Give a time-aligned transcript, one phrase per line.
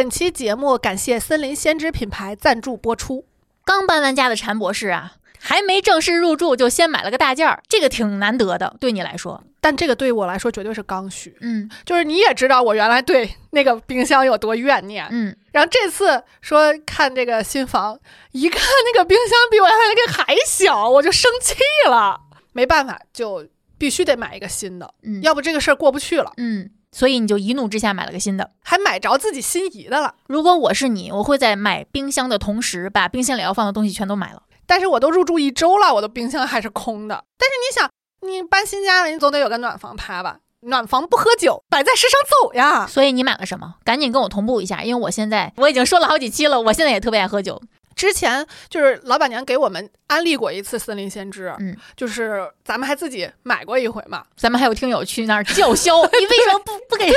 [0.00, 3.26] 本期节目感谢森林先知品牌赞助播出。
[3.66, 18.00] 刚搬完家的陈博士啊，还没正式入住就先买了个大件儿，这个挺难得的，对你来说，但这个对我来说绝对是刚需，嗯就是你也知道我原来对那个冰箱有多怨念，嗯，然后这次说看这个新房，
[18.32, 21.54] 一看那个冰箱比我原来那个还小，我就生气
[21.90, 22.18] 了。
[22.54, 23.46] 没办法，就
[23.76, 26.32] 必须得买一个新的，嗯要不这个事儿过不去了。
[26.38, 28.50] 嗯，所以你就一怒之下买了个新的。
[28.62, 34.42] 还买着自己心仪的了，如果我是你，我会在买冰箱的同时，把冰箱里要放的东西全都买了。
[34.66, 37.24] 但是我都入住一周了，我的冰箱还是空的。
[37.36, 37.90] 但是你想，
[38.30, 40.38] 你搬新家了，你总得有个暖房趴吧？
[40.62, 42.86] 暖房不喝酒，摆在世上走呀。
[42.86, 43.76] 所以你买了什么？
[43.82, 47.60] 赶紧跟我同步一下，因为我现在我已经说了好几期了，我现在也特别爱喝酒。
[48.00, 57.12] 之前就是老板娘给我们安利过一次森林先知，嗯，就是咱们还自己买过一回嘛，咱们还有听友去那儿叫嚣， 你为什么不不给？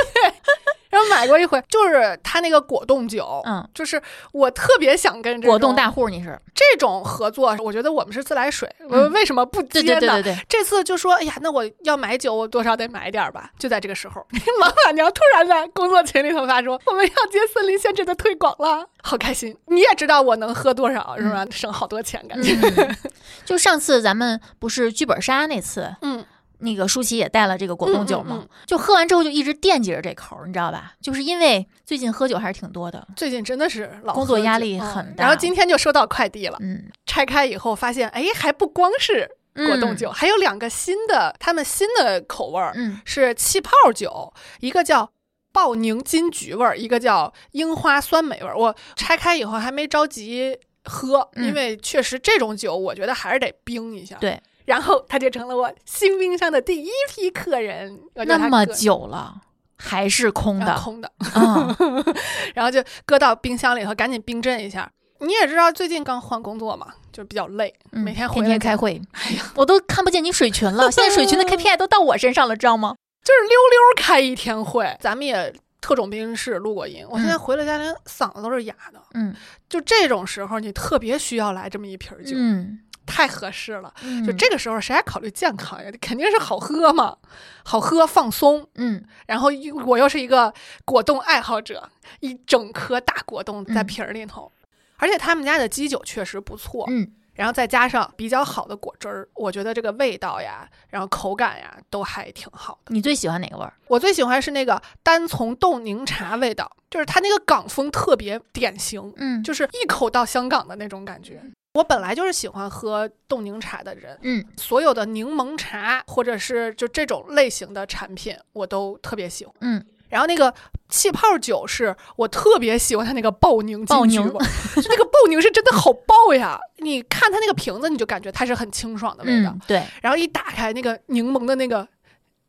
[0.94, 6.40] 然后买过一回，就是他那个果冻酒，嗯，就是我特别想跟果冻大户你是？
[6.54, 9.84] 这种合作，我觉得我们是自来水，我嗯为什么不接呢？
[9.86, 13.50] 对对对对对，这次就说，哎呀，那我要买酒，我多少得买点儿吧。
[13.58, 14.24] 就在这个时候，
[14.60, 19.56] 老板娘突然在工作群里头发说，我们要接森林先知的推广了，好开心！
[19.66, 21.44] 你也知道我能喝多少是吧？
[21.50, 22.54] 省好多钱，感觉。
[22.76, 22.96] 嗯，
[23.44, 26.24] 就上次咱们不是剧本杀那次，嗯，
[26.58, 30.92] 那个舒淇也带了这个果冻酒嘛，嗯嗯就喝完之后就一直惦记着这口儿，你知道吧？
[31.00, 42.72] 就是因为最近喝酒还是挺多的，最近真的是老工作压力很大然后今天就收到快递了，嗯，拆开以后发现，哎，还不光是果冻酒，还有两个新的，他们新的口味儿。
[42.74, 45.10] 嗯，是气泡酒，一个叫
[45.52, 48.56] 爆柠金桔味儿，一个叫樱花酸梅味儿。
[48.58, 54.16] 我拆开以后还没着急喝，嗯因为确实这种酒我觉得还是得冰一下。
[54.16, 58.00] 对，然后他就成了我新冰箱的第一批客人。
[58.14, 59.34] 那么久了
[59.76, 61.76] 还是空的，空的，啊，
[62.54, 64.90] 然后就搁到冰箱里头，赶紧冰镇一下。
[65.20, 70.90] 你也知道，最近刚换工作嘛，就比较累，嗯每天回天来天开会， 哎呀，我都看不见你水群了。
[70.92, 72.94] 现在水群的 KPI 都到我身上了，知道吗？
[73.24, 74.94] 就是溜溜开一天会。
[75.00, 79.00] 咱们也特种兵式录过音，我现在嗯回了家连嗓子都是哑的。
[79.14, 79.34] 嗯
[79.68, 83.92] 就这种时候，你特别需要来这么一瓶酒，嗯，太合适了。
[84.02, 85.90] 嗯就这个时候，谁还考虑健康呀？
[86.00, 87.16] 肯定是好喝嘛，
[87.64, 88.66] 好喝放松。
[88.74, 90.52] 嗯然后又我又是一个
[90.84, 94.50] 果冻爱好者，一整颗大果冻在嗯瓶儿里头，
[94.96, 96.84] 而且他们家的基酒确实不错。
[96.88, 102.94] 嗯然后再加上比较好的果汁儿，我觉得这个味道呀，然后口感呀，都还挺好的。
[102.94, 103.74] 你最喜欢哪个味儿？
[103.88, 111.42] 我最喜欢是那个单丛冻柠茶味道，就是它那个港风特别典型，嗯就是一口到香港的那种感觉。
[111.74, 119.52] 我本来就是喜欢喝冻柠茶的人，嗯所有的柠檬茶或者是就这种类型的产品，我都特别喜欢。
[119.60, 120.54] 嗯，然后那个
[120.88, 126.58] 气泡酒是我特别喜欢它那个爆柠爆柠那个爆柠是真的好爆呀！
[126.78, 131.88] 你看它那个瓶子，你就感觉它是很清爽的味道，嗯，对然后一打开那个柠檬的那个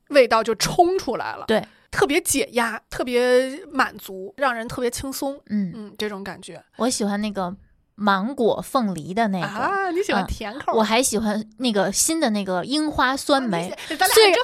[0.09, 7.51] 味道就冲出来了，对，特别解压，特别满足，让人特别轻松，嗯，嗯，这种感觉我喜欢那个
[7.95, 9.45] 芒果凤梨的那个。
[9.47, 10.75] 啊，你喜欢嗯甜口儿？
[10.75, 14.37] 我还喜欢那个新的那个樱花酸梅，虽然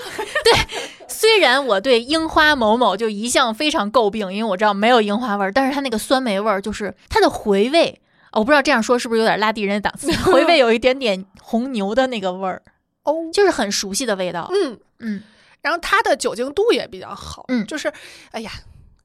[0.43, 0.53] 对
[1.07, 7.99] 虽然我对樱花某某就一向非常诟病，因为我知道没有樱花味儿，但是它那个酸梅味儿就是它的回味，
[8.31, 12.61] 哦我不知道这样说是不是有点拉低人的档次， 回味有一点点红牛的那个味儿，
[13.03, 14.49] 哦，就是很熟悉的味道。
[14.53, 15.23] 嗯，嗯
[15.61, 17.91] 然后它的酒精度也比较好，嗯就是，
[18.31, 18.51] 哎呀。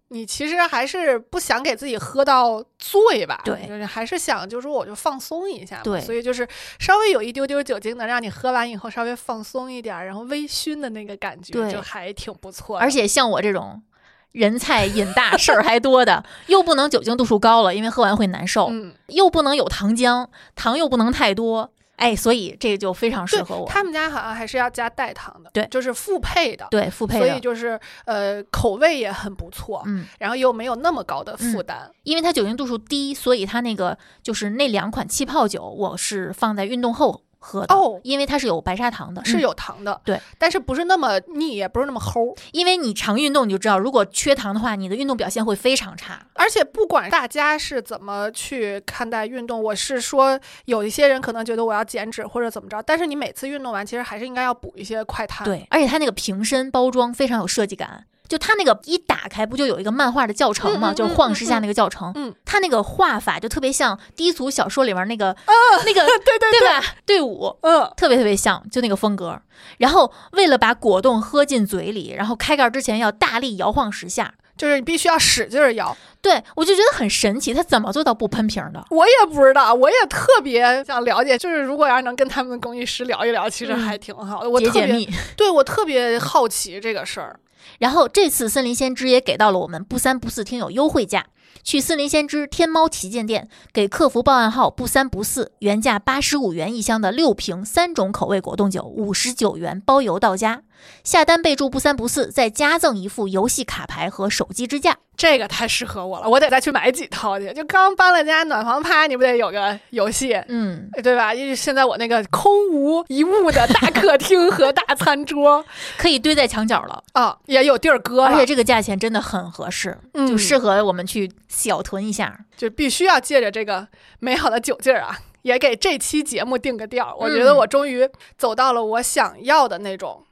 [0.08, 3.40] 你其实还是不想给自己喝到醉吧？
[3.44, 5.82] 对就是还是想，就是说我就放松一下嘛。
[5.82, 6.46] 对所以就是
[6.78, 12.78] 稍微有一丢丢酒精，能让你喝完以后稍微放松一点，然后微醺的那个感觉，就还挺不错。
[12.78, 13.82] 而且像我这种
[14.30, 23.66] 人菜瘾大、事儿还多的，又不能酒精度数高了，因为喝完会难受，嗯，又不能有糖浆，糖又不能太多，哎，所以这个就非常适合我。
[23.66, 31.90] 他们家好像还是要加代糖的，对就是复配的，对复配所以，就是呃口味也很不错，嗯，然后又没有那么高的负担。
[32.04, 42.36] 因为它酒精度数低，所以它那个就是那两款气泡酒，我是放在运动后喝的，哦因为它是有白砂糖的，是嗯有糖的，对，但是不是那么腻，也不是那么齁。
[42.52, 46.20] 因为你常运动，你就知道，如果缺糖的话，你的运动表现会非常差。
[46.34, 58.06] 而且不管大家是怎么去看待运动，我是说有一些人可能觉得我要减脂或者怎么着，但是你每次运动完，其实还是应该要补一些快碳。，对，而且它那个瓶身包装非常有设计感。
[58.28, 60.90] 就它那个一打开，不就有一个漫画的教程嘛？
[60.90, 65.52] 嗯嗯就是晃十下那个教程，嗯，它那个画法就特别像低俗小说里面那个、啊
[65.86, 66.82] 那个 对对对吧？
[67.04, 69.40] 队伍嗯，特别特别像，就那个风格。
[69.78, 75.96] 然后为了把果冻喝进嘴里，然后开盖之前要大力摇晃十下，就是你必须要使劲儿摇。
[76.22, 78.84] 对我就觉得很神奇，他怎么做到不喷瓶的？
[78.90, 84.50] 我也不知道，我也特别想了解，就是如果要是能跟他们的工艺师聊一聊，其实嗯还挺好的。
[84.50, 85.08] 我特别解解密。
[85.36, 87.38] 对我特别好奇这个事儿。
[87.78, 91.26] 然后这次森林先知也给到了我们不三不四听友优惠价，
[91.62, 100.62] 去森林先知天猫旗舰店给客服报暗号不三不四，原价八十五元一箱的六瓶三种口味果冻酒，五十九元包邮到家。
[101.02, 104.96] 下单备注不三不四，再加赠一副游戏卡牌和手机支架。
[105.16, 107.50] 这个太适合我了，我得再去买几套去。
[107.54, 111.32] 就刚搬了家暖房趴，你不得有个游戏，嗯，对吧？
[111.32, 115.64] 因为现在我那个空无一物的大客厅和大餐桌
[115.96, 122.46] 可以堆在墙角了，啊，也有地儿搁，而且这个价钱真的很合适，嗯就适合我们去小囤一下。
[122.56, 123.86] 就必须要借着这个
[124.18, 127.16] 美好的酒劲儿啊，也给这期节目定个调儿。
[127.16, 130.24] 我觉得嗯我终于走到了我想要的那种，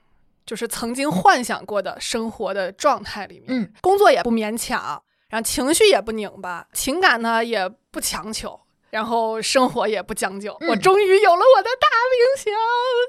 [0.44, 3.44] 就是曾经幻想过的生活的状态里面。
[3.48, 8.60] 嗯，工作也不勉强，然后情绪也不拧巴，情感呢也不强求。
[8.94, 12.54] 然后生活也不将就，嗯我终于有了我的大冰箱。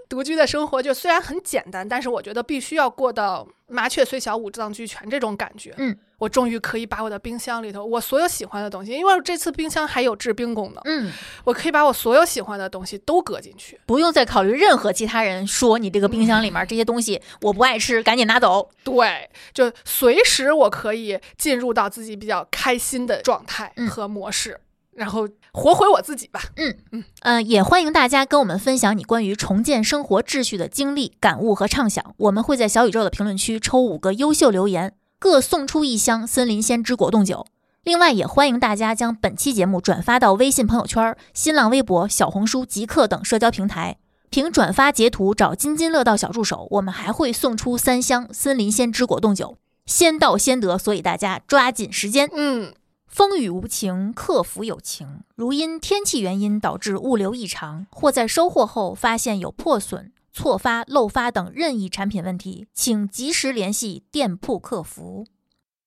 [0.10, 5.76] 独居的生活就虽然很简单，但是我觉得必须要过到麻雀虽小五脏俱全这种感觉。
[5.78, 13.80] 嗯，我终于可以把我的冰箱里头我所有喜欢的东西，因为这次冰箱还有制冰功能，嗯，我可以把我所有喜欢的东西都搁进去。
[13.86, 18.72] 不用再考虑任何其他人说你这个冰箱里面这些东西我不爱吃，赶紧拿走。
[18.84, 24.60] 对，就随时我可以进入到自己比较开心的状态嗯和模式，
[24.94, 26.42] 然后活回我自己吧。
[26.58, 32.14] 嗯嗯，呃、也欢迎大家跟我们分享你关于重建生活秩序的经历、感悟和畅想。
[32.18, 37.48] 我们会在小宇宙的评论区抽五个优秀留言，各送出一箱森林先知果冻酒。
[37.84, 43.98] 另外，也欢迎大家将本期节目转发到微信朋友圈、新浪微博、小红书、极客等社交平台。
[44.32, 52.30] 凭转发截图找津津乐道小助手，我们还会送出三箱森林先知果冻酒，先到先得，所以大家抓紧时间。
[52.36, 52.74] 嗯，
[53.16, 55.22] 风雨无情，客服有情。
[55.38, 65.26] 如因天气原因导致物流异常，或在收货后发现有破损、错发、漏发等任意产品问题，请及时联系店铺客服。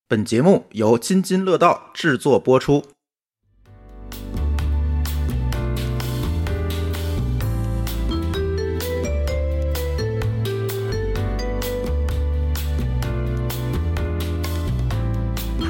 [0.08, 2.82] 本节目由津津乐道制作播出。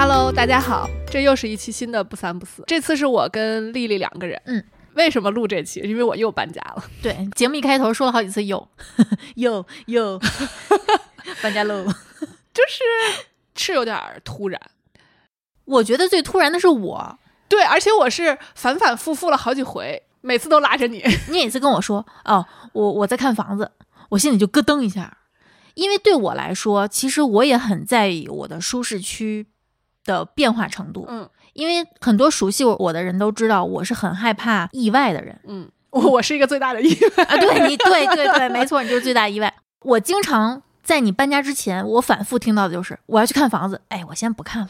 [0.00, 2.62] Hello，大家好，这又是一期新的不三不四。
[2.68, 4.40] 这次是我跟丽丽两个人。
[4.44, 4.62] 嗯，
[4.94, 5.80] 为什么录这期？
[5.80, 6.84] 因为我又搬家了。
[7.02, 8.68] 对，节目一开头说了好几次又
[9.34, 10.16] 又又
[11.42, 11.84] 搬家喽。
[12.54, 13.24] 就是
[13.56, 14.60] 是有点儿突然。
[15.64, 17.18] 我觉得最突然的是我，
[17.48, 21.02] 对，而且我是反反复复了好几回，每次都拉着你。
[21.28, 23.72] 你每次跟我说哦，我我在看房子，
[24.10, 25.18] 我心里就咯噔一下，
[25.74, 29.48] 因为对我来说，其实我也很在意我的舒适区
[30.08, 31.06] 的变化程度。
[31.08, 37.24] 嗯因为很多熟悉我的人都知道，我是很害怕意外的人嗯，我我是一个最大的意外。
[37.26, 37.36] 啊。
[37.36, 39.52] 对你，对对对，没错，你就是最大意外。
[39.80, 44.68] 我经常在你搬家之前，我反复听到的就是我要去看房子，哎，我先不看了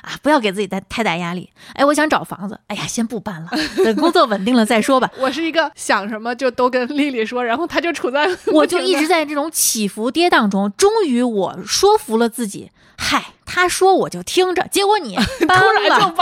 [0.00, 1.50] 啊，不要给自己带太大压力。
[1.74, 3.50] 哎，我想找房子，哎呀，先不搬了，
[3.84, 5.10] 等工作稳定了再说吧。
[5.20, 15.16] 我是一个想什么就都跟丽丽说，然后她就处在我就一直在这种起伏跌宕中，终于我说服了自己，嗨，他说我就听着，结果你
[15.46, 16.14] 搬突然就了。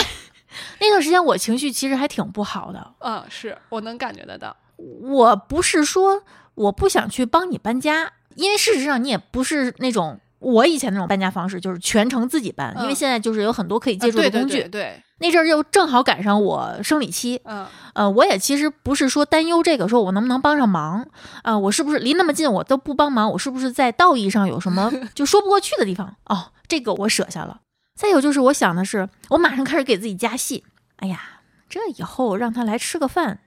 [0.80, 4.56] 那段时间我情绪其实还挺不好的，嗯，是我能感觉得到。
[4.76, 6.22] 我不是说
[6.54, 14.58] 我不想去帮你搬家，因为事实上你也不是那种我以前那种搬家方式，就是全程自己搬，嗯因为现在就是有很多可以借助的工具。
[14.58, 21.06] 对对对，那阵儿又正好赶上我生理期，嗯呃，我也其实不是说担忧这个，说我能不能帮上忙，
[21.42, 26.14] 啊、我是不是离那么近我都不帮忙，我是不是在道义上有什么 就说不过去的地方？
[26.26, 27.60] 哦，这个我舍下了。
[27.94, 30.64] 再有就是我想的是，我马上开始给自己加戏，
[30.96, 31.20] 哎呀，
[31.70, 33.38] 这以后让他来吃个饭，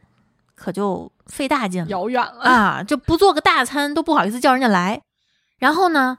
[0.56, 2.42] 可就费大劲了遥远了。
[2.42, 5.02] 啊，就不做个大餐都不好意思叫人家来。
[5.60, 6.18] 然后呢，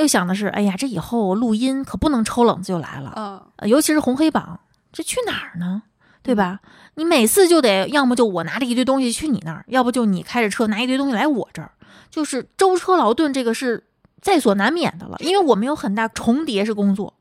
[0.00, 4.58] 又想的是，哎呀，这以后录音可不能抽冷子就来了，嗯呃尤其是红黑榜，
[4.92, 5.82] 这去哪儿呢？
[6.22, 6.60] 对吧？
[6.96, 11.72] 你每次就得要么就我拿着一堆东西去你那儿，要不就你开着车拿一堆东西来我这儿，
[12.10, 13.84] 就是舟车劳顿，这个是
[14.20, 17.14] 在所难免的了，因为我们有很大重叠是工作。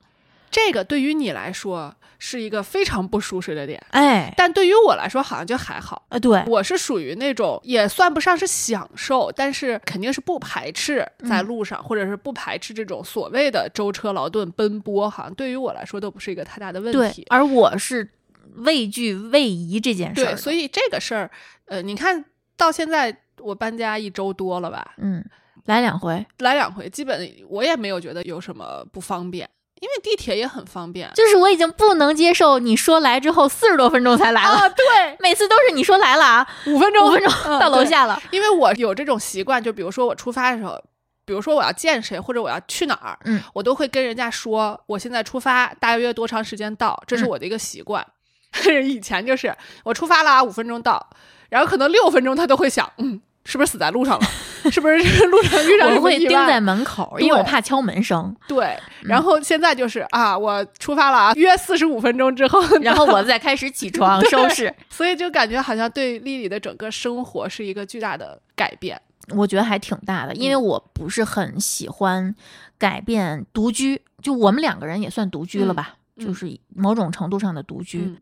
[0.51, 6.05] 这个对于你来说是一个非常不舒适的点，哎，但对于我来说好像就还好。
[6.09, 17.25] 呃，对，我是属于那种也算不上是享受，但是肯定是不排斥在路上，或者是不排斥这种所谓的舟车劳顿奔波，好像对于我来说都不是一个太大的问题，。
[17.29, 18.09] 而我是
[18.55, 21.31] 畏惧位移这件事儿对，所以这个事儿，
[21.67, 22.25] 呃，你看
[22.57, 25.23] 到现在我搬家一周多了吧，嗯，
[25.65, 29.49] 来两回，来两回，基本我也没有觉得有什么不方便。
[29.79, 31.11] 因为地铁也很方便。
[31.15, 37.83] 就是我已经不能接受你说来之后四十多分钟才来了，啊，对，每次都是你说来了啊，五分钟，五分钟嗯到楼。
[37.83, 38.21] 下了。
[38.31, 40.79] 因为我有这种习惯，就比如说我出发的时候，
[41.25, 48.05] 比如说我要见谁或者我要去哪儿，嗯，我都会跟人家说我现在出发，大约多长时间到，这是嗯我的一个习惯。
[48.83, 51.09] 以前就是我出发了啊，五分钟到，
[51.49, 54.25] 然后可能六分钟他都会想，嗯，是不是死在路上了？
[54.71, 56.29] 是不是 路上遇上我会盯？
[56.29, 64.71] 在门口，因为我怕敲门声，对，然后现在就是啊，我出发了啊，约四十五分钟之后，然后我再开始起床 收拾。
[64.91, 69.01] 所以就感觉好像对丽丽的整个生活是一个巨大的改变。
[69.29, 72.35] 我觉得还挺大的，因为我不是很喜欢
[72.77, 78.17] 改变独居，就我们两个人也算独居了吧，嗯就是某种程度上的独居，嗯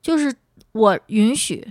[0.00, 0.34] 就是
[0.72, 1.66] 我允许，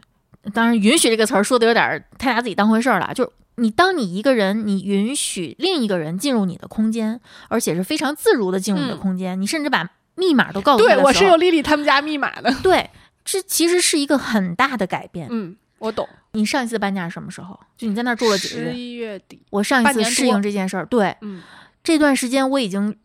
[0.52, 3.30] 当然“允许”这个词儿说的有点儿太拿自己当回事儿了，就是。
[3.58, 12.52] 你当你一个人，你允许另一个人进入你的空间，而且是非常自如的进入你的嗯空间，你甚至把密码都告诉他对，我是有丽丽他们家密码的。
[12.64, 12.90] 对，
[13.24, 15.28] 这其实是一个很大的改变。
[15.30, 16.10] 嗯，我懂。
[16.32, 17.60] 你上一次搬家是什么时候？
[17.78, 18.74] 就你在那儿住了几个十？
[18.74, 19.40] 一月底。
[19.52, 21.44] 我上一次适应这件事儿，对嗯
[21.84, 22.98] 这段时间我已经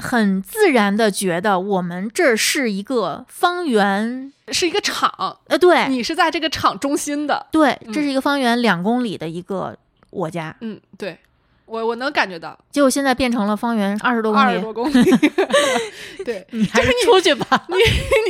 [0.00, 5.86] 很自然的觉得我们这儿是一个方圆，是一个厂，呃，对。
[5.88, 7.46] 你是在这个厂中心的。
[7.52, 7.92] 对，嗯。
[7.92, 9.76] 这是一个方圆两公里的一个
[10.10, 11.18] 我家，嗯，对，
[11.66, 12.58] 我我能感觉到。
[12.70, 14.46] 结果现在变成了方圆二十多公里。
[14.46, 15.02] 二十多公里。
[16.24, 17.76] 对，你还是出去吧， 你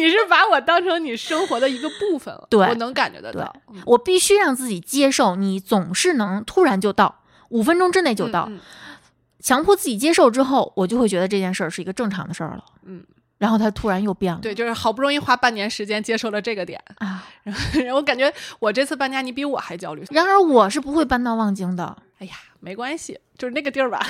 [0.02, 2.46] 你是把我当成你生活的一个部分了。
[2.50, 2.66] 对。
[2.68, 3.54] 我能感觉得到。
[3.72, 3.80] 嗯。
[3.86, 8.60] 我必须让自己接受，你总是能突然就到，五分钟之内就到，嗯嗯
[9.42, 12.64] 强迫自己接受之后，我就会觉得这件事儿是一个正常的事儿了。
[12.84, 13.02] 嗯，
[13.38, 14.40] 然后他突然又变了。
[14.40, 20.04] 对，就是好不容易花半年时间接受了这个点， 啊，然后我感觉我这次搬家你比我还焦虑。
[20.10, 21.96] 然而我是不会搬到望京的。
[22.18, 24.06] 哎呀，没关系，就是那个地儿吧，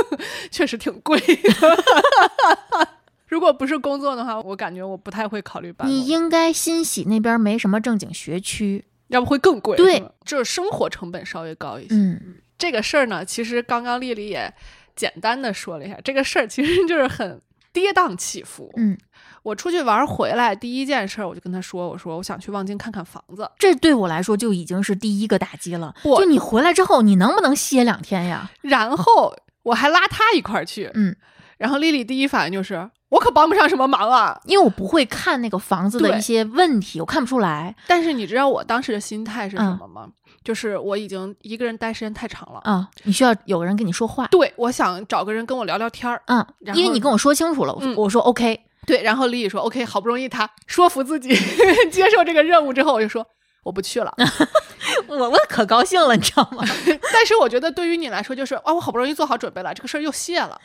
[0.50, 1.28] 确实挺贵的。
[3.28, 5.86] 如果不是工作的话，我感觉我不太会考虑搬。
[5.86, 8.84] 你应该欣喜那边没什么正经学区。
[9.08, 9.76] 要不会更贵。
[9.76, 11.88] 对，就是生活成本稍微高一些。
[11.94, 14.52] 嗯这个事儿呢，其实刚刚丽丽也
[14.94, 17.40] 简单的说了一下，这个事儿其实 就是很
[17.72, 18.70] 跌宕起伏。
[18.76, 18.96] 嗯，
[19.42, 23.50] 我出去玩回来，第一件事儿我就跟她说，我说我想去望京看看房子。
[23.58, 25.94] 这对我来说就已经是第一个打击了。
[26.04, 28.50] 就你回来之后，你能不能歇两天呀？
[28.60, 31.16] 然后我还拉她一块儿去，嗯，
[31.56, 34.40] 然后丽丽第一反应就是我可帮不上什么忙啊。
[34.44, 40.08] 因为我不会看那个房子的一些问题，我看不出来但是你知道我当时的心态是什嗯么吗？
[40.42, 42.60] 就是我已经一个人待时间太长了。
[42.64, 42.88] 啊。
[43.04, 44.26] 你需要有个人跟你说话。
[44.28, 46.22] 对，我想找个人跟我聊聊天儿。
[46.26, 46.44] 嗯，
[46.74, 51.28] 因为你跟我说清楚了，我嗯我说 OK，对，然后李宇说 OK，好不容易他说服自己
[51.92, 53.26] 接受这个任务之后，我就说
[53.62, 54.14] 我不去了。
[55.06, 56.64] 我我可高兴了，你知道吗？
[57.12, 60.58] 但是我觉得对于你来说，就是啊，我好不容易做好准备了，这个事儿又卸了，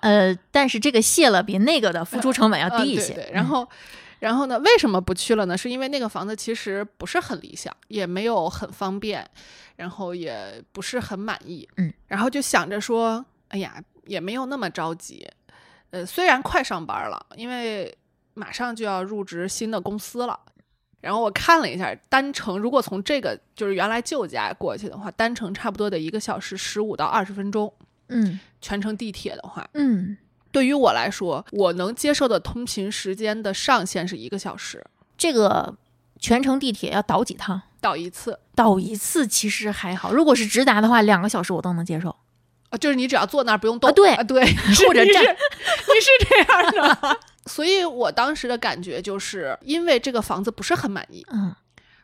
[0.00, 3.14] 呃，但是这个卸了比那个的付出成本要嗯低一些。
[3.14, 3.68] 对对，然后。
[4.20, 4.58] 然后呢？
[4.60, 5.56] 为什么不去了呢？
[5.58, 9.28] 是因为那个房子其实不是很理想，也没有很方便，
[9.76, 11.68] 然后也不是很满意。
[11.78, 15.26] 嗯，然后就想着说，哎呀，也没有那么着急。
[15.90, 17.96] 呃，虽然快上班了，因为
[18.34, 20.38] 马上就要入职新的公司了。
[21.00, 27.72] 然后我看了一下，单程如果从这个就是原来旧家过去的话，单程差不多得一个小时十五到二十分钟，
[28.08, 30.18] 嗯全程地铁的话，嗯，
[30.52, 34.84] 对于我来说，我能接受的通勤时间的上限是一个小时，
[35.16, 35.76] 这个
[36.18, 37.60] 全程地铁要倒几趟？
[37.80, 38.38] 倒一次。
[38.54, 42.14] 倒一次其实还好，如果是直达的话，两个小时我都能接受。
[42.68, 44.44] 啊，就是你只要坐那儿不用动啊对啊，对，
[44.86, 47.20] 或者站 你是这样的。
[47.46, 51.54] 所以我当时的感觉就是，因为这个房子不是很满意，嗯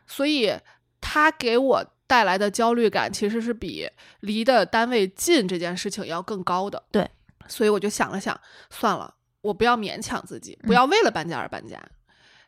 [0.07, 0.51] 所以
[0.99, 3.87] 它给我带来的焦虑感其实是比
[4.21, 6.81] 离的单位近这件事情要更高的。
[6.91, 7.07] 对，
[7.47, 8.39] 所以我就想了想，
[8.69, 11.81] 算了，我不要勉强自己，嗯不要为了搬家而搬家。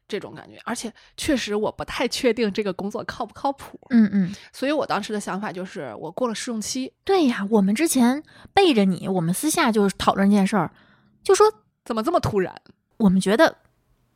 [0.07, 10.71] 这种感觉，而且确实我不太确定这个工作靠不靠谱，嗯嗯，所以我当时的想法就是，我过了试用期，对呀，我们之前背着你，我们私下就是讨论这件事儿，
[11.23, 11.45] 就说
[11.85, 12.59] 怎么这么突然？
[12.97, 13.57] 我们觉得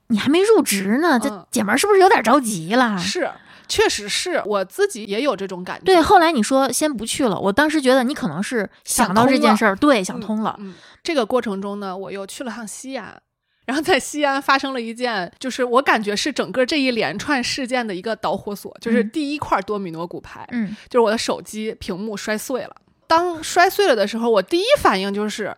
[0.08, 2.98] 你还没入职呢，这嗯姐们儿是不是有点着急了？
[2.98, 3.30] 是，
[3.68, 5.84] 确实是我自己也有这种感觉。
[5.86, 10.56] 对，后来你说先不去了，我当时觉得你可能是想到这件事儿，对，想嗯通了。
[10.60, 13.22] 嗯，这个过程中呢，我又去了趟西安，
[13.66, 22.76] 然后在西安发生了一件，就是我感觉是整个这一连串事件的一个导火索，就是嗯第一块多米诺骨牌，嗯就是我的手机屏幕摔碎了。
[23.08, 25.56] 当摔碎了的时候，我第一反应就是，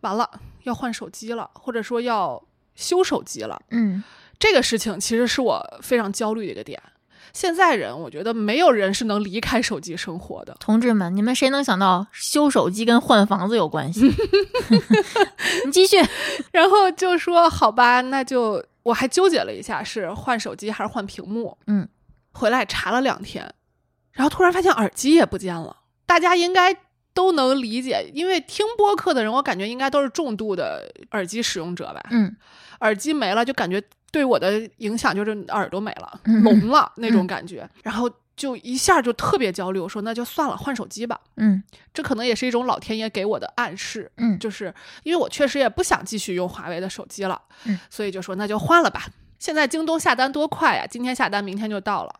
[0.00, 0.28] 完了，
[0.62, 2.42] 要换手机了，或者说要
[2.74, 3.60] 修手机了。
[3.70, 4.02] 嗯
[4.38, 6.82] 这个事情其实是我非常焦虑的一个点。
[7.34, 10.56] 现在人，我觉得没有人是能离开手机生活的。
[10.60, 14.08] 同志们，你们谁能想到修手机跟换房子有关系？
[15.66, 15.96] 你继续。
[16.52, 21.58] 然后就说好吧，那就我还纠结了一下，是换手机还是换屏幕。
[21.66, 21.86] 嗯，
[22.32, 23.52] 回来查了两天，
[24.12, 25.78] 然后突然发现耳机也不见了。
[26.06, 26.76] 大家应该
[27.12, 32.00] 都能理解，因为听播客的人，我感觉应该都是重度的耳机使用者吧。
[32.10, 32.36] 嗯
[32.80, 33.82] 耳机没了，就感觉
[34.14, 39.80] 对我的影响就是耳朵没了，嗯聋了那种感觉，然后就一下就特别焦虑。
[39.80, 41.20] 我说那就算了，换手机吧。
[41.36, 41.60] 嗯
[41.92, 49.08] 这可能也是一种老天爷给我的暗示，嗯就是因为我确实也不想继续用华为的手机了，嗯所以就说那就换了吧。
[49.40, 52.14] 现在京东下单多快呀，今天下单明天就到了，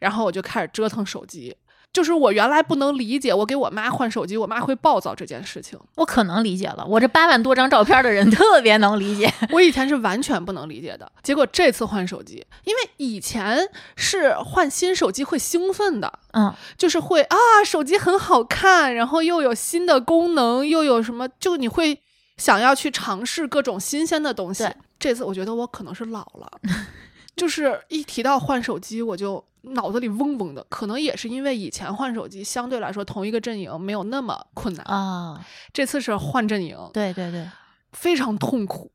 [0.00, 1.54] 然后我就开始折腾手机。
[1.96, 5.78] 就是我原来不能理解，我给我妈换手机，我妈会暴躁这件事情。
[5.94, 9.32] 我可能理解了，我这八万多张照片的人 特别能理解。
[9.50, 21.98] 我以前是完全不能理解的，结果这次换手机，因为以前是换新手机会兴奋的，嗯就是会啊，手机很好看，然后又有新的功能，又有什么，就你会
[22.36, 24.76] 想要去尝试各种新鲜的东西对。
[24.98, 26.50] 这次我觉得我可能是老了，
[27.36, 30.64] 就是一提到换手机，我就脑子里嗡嗡的。
[30.68, 37.46] 可能也是因为以前换手机相对来说同一个阵营没有那么困难，啊，这次是换阵营，对对对
[37.92, 38.90] 非常痛苦。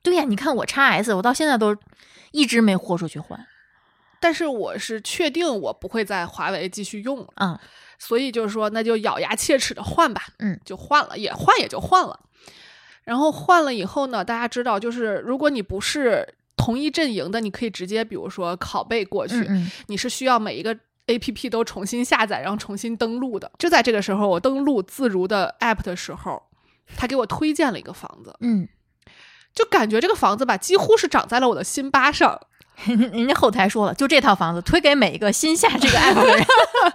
[0.00, 0.24] 对呀！
[0.24, 1.76] 你看我 x S，我到现在都
[2.30, 3.46] 一直没豁出去换。
[4.20, 7.58] 但是我是确定我不会在华为继续用了，嗯
[7.98, 12.18] 所以就是说那就咬牙切齿的换吧，嗯，就换了，也换也就换了。
[13.04, 23.50] 然后换了以后呢，大家知道，就是如果你不是同一阵营的，你可以直接比如说拷贝过去，嗯嗯你是需要每一个 A P P 都重新下载，然后重新登录的。
[23.58, 26.42] 就在这个时候，我登录自如的 App 的时候，
[26.96, 28.68] 他给我推荐了一个房子，嗯，
[29.54, 32.38] 就感觉这个房子吧，几乎是长在了我的心巴上。
[32.86, 36.46] 人家后台说了，就这套房子推给每一个新下这个 app 的人。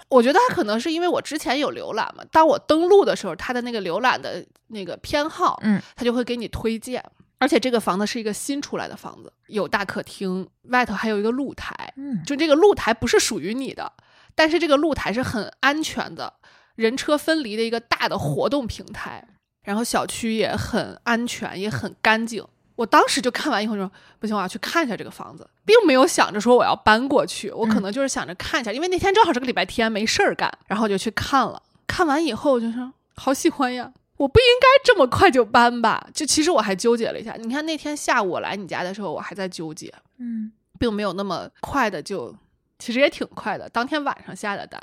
[0.07, 7.03] 我觉得他可能是因为我之前有浏览嘛，当我登录的时候，他的那个浏览的那个偏好，嗯，他就会给你推荐。
[7.43, 11.93] 而且这个房子是一个新出来的房子，有大客厅，外头还有一个露台。
[11.97, 13.91] 嗯就这个露台不是属于你的，
[14.33, 16.35] 但是这个露台是很安全的，
[16.75, 19.27] 人车分离的一个大的活动平台。
[19.63, 22.45] 然后小区也很安全，也很干净。
[22.75, 31.61] 我当时就看完以后就说不行，我要去看一下这个房子，并没有想着说我要搬过去，我可能就是想着看一下，因为那天正好是个礼拜天，没事儿干，然后就去看了。
[31.85, 36.07] 看完以后我就说好喜欢呀，我不应该这么快就搬吧？
[36.13, 37.35] 就其实我还纠结了一下。
[37.39, 42.33] 你看那天下午我来你家的时候，我还在纠结，嗯，并没有那么快的就，
[42.77, 44.79] 其实也挺快的，当天晚上下的单。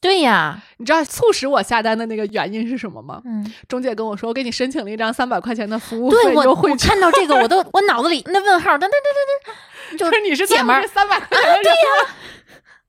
[0.00, 3.22] 对呀，你知道促使我下单的那个原因是什么吗？
[3.24, 6.88] 嗯，中介跟我说，我给你申请了一张三百块钱的服务对我费优惠券。
[6.88, 12.16] 我看到这个我都 我脑子里那问号，噔噔噔噔噔，就就是你是姐们儿，三百块钱 对呀，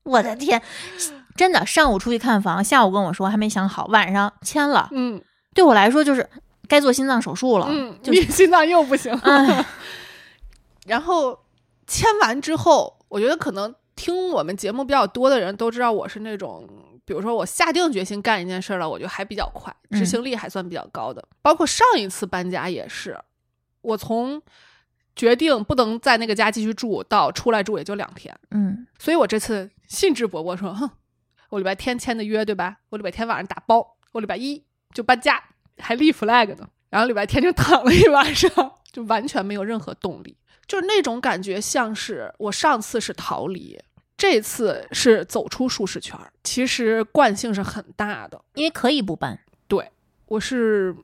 [0.02, 0.60] 我的天，
[1.36, 5.22] 真的，上午出去看房，下午跟我说还没想好，晚上签了，嗯
[5.54, 6.28] 对我来说就是
[6.68, 9.12] 该做心脏手术了，嗯，就是你心脏又不行。
[9.14, 9.64] 哎，
[10.86, 11.38] 然后
[11.86, 16.68] 签完之后，我觉得可能听我们节目比较多的人都知道，我是那种，
[17.04, 21.26] 比如说我下定决心干一件事儿了，我就还比较快，嗯执行力还算比较高的。
[21.40, 23.18] 包括上一次搬家也是，
[23.82, 24.42] 我从
[25.14, 30.90] 决定不能在那个家继续住到出来住也就两天，嗯所以我这次兴致勃勃说，哼，
[31.50, 32.78] 我礼拜天签的约对吧？
[32.88, 35.42] 我礼拜天晚上打包，我礼拜一就搬家，
[35.76, 36.66] 还立 flag 呢。
[36.88, 38.50] 然后礼拜天就躺了一晚上，
[38.92, 43.76] 就完全没有任何动力，就是那种感觉，像是我上次是逃离，
[44.16, 46.32] 这次是走出舒适圈儿。
[46.44, 49.90] 其实惯性是很大的，因为可以不搬，对
[50.26, 50.94] 我是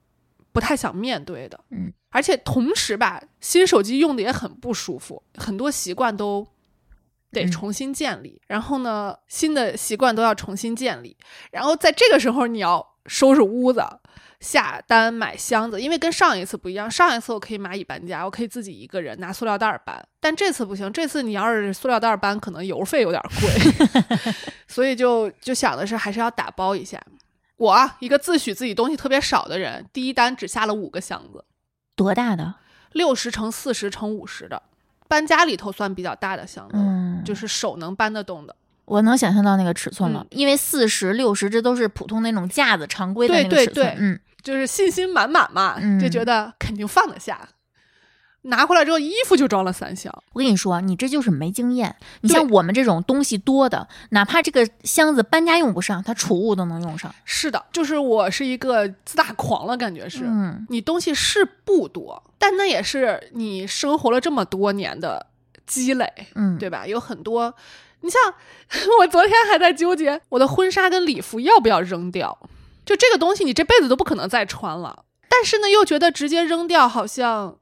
[0.53, 1.59] 不太想面对的。
[1.71, 6.47] 嗯，而且同时吧，新手机用的也很不舒服，很多习惯都
[7.33, 8.41] 得嗯重新建立。
[8.47, 11.17] 然后呢，新的习惯都要重新建立。
[11.51, 13.83] 然后在这个时候，你要收拾屋子。
[14.41, 24.35] 下单买箱子，因为跟上一次不一样，上一次我可以蚂蚁搬家，我可以自己一个人拿塑料袋儿搬，但这次不行，这次你要是塑料袋儿搬，可能邮费有点贵，
[24.67, 26.99] 所以就就想的是还是要打包一下。
[27.59, 31.45] 我啊，一个自诩自己东西特别少的人，第一单只下了五个箱子，
[31.95, 32.55] 多大的？
[32.93, 34.63] 六十乘四十乘五十的，
[35.07, 38.57] 搬家里头算比较大的箱子了，嗯，就是手能搬得动的。
[38.91, 47.49] 我能想象到那个尺寸了，嗯因为四十六十这都是普通那种架子常规的那个对对对，尺寸嗯，就是信心满满嘛，嗯就觉得肯定放得下。
[48.45, 50.11] 拿回来之后，衣服就装了三箱。
[50.33, 51.95] 我跟你说，你这就是没经验。
[52.23, 57.15] 你像我们这种东西多的，哪怕这个箱子搬家用不上，它储物都能用上。
[57.27, 60.25] 是的，就是我是一个自大狂了，感觉是。
[60.25, 65.27] 嗯，你东西是不多，但那也是你生活了这么多年的
[65.67, 66.87] 积累，嗯，对吧？
[66.87, 67.55] 有很多
[68.01, 68.21] 你像
[69.01, 72.39] 我昨天还在纠结我的婚纱跟礼服要不要扔掉，
[72.85, 77.59] 就这个东西你这辈子都不可能再穿了，但是呢又觉得直接扔掉好像，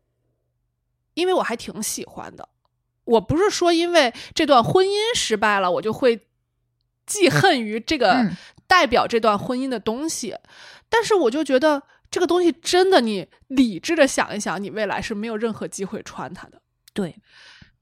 [1.14, 2.48] 因为我还挺喜欢的。
[3.04, 6.26] 我不是说因为这段婚姻失败了，我就会
[7.06, 10.36] 记恨于这个嗯代表这段婚姻的东西，
[10.90, 16.60] 但是我就觉得这个东西真的，你理智的想一想，你未来是没有任何机会穿它的。
[16.92, 17.16] 对，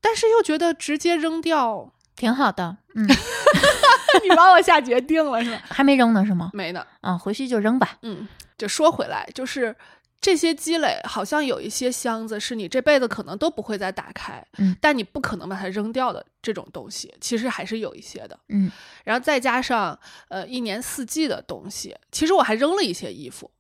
[0.00, 2.76] 但是又觉得直接扔掉，挺好的。
[2.94, 3.06] 嗯
[4.22, 5.62] 你帮我下决定了是吧？
[5.68, 6.50] 还没扔呢是吗？
[6.54, 7.98] 没呢，啊，回去就扔吧。
[8.02, 8.26] 嗯，
[8.56, 9.74] 就说回来，就是
[10.20, 18.38] 这些积累，好像有一些箱子是你这辈子可能都不会再打开，嗯但你不可能把它扔掉的这种东西，其实还是有一些的。
[18.48, 18.70] 嗯
[19.04, 19.98] 然后再加上
[20.28, 23.50] 呃一年四季的东西，其实我还扔了一些衣服，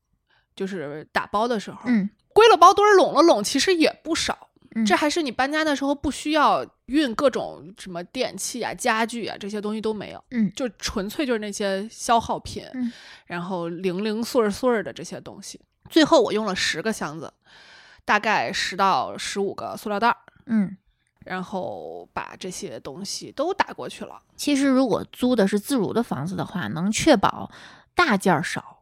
[0.56, 4.48] 就是打包的时候，嗯归了包堆儿拢了拢，其实也不少。
[4.76, 12.92] 嗯，这还是你搬家的时候不需要运各种什么电器啊、家具啊这些东西都没有，嗯就纯粹就是那些消耗品，嗯
[13.26, 15.60] 然后零零碎碎的这些东西。
[15.88, 17.32] 最后我用了十个箱子，
[18.04, 20.76] 大概十到十五个塑料袋儿，嗯。
[21.24, 24.22] 然后把这些东西都打过去了。
[24.36, 27.50] 其实如果租的是自如的房子的话，能确保
[27.96, 28.75] 大件儿少。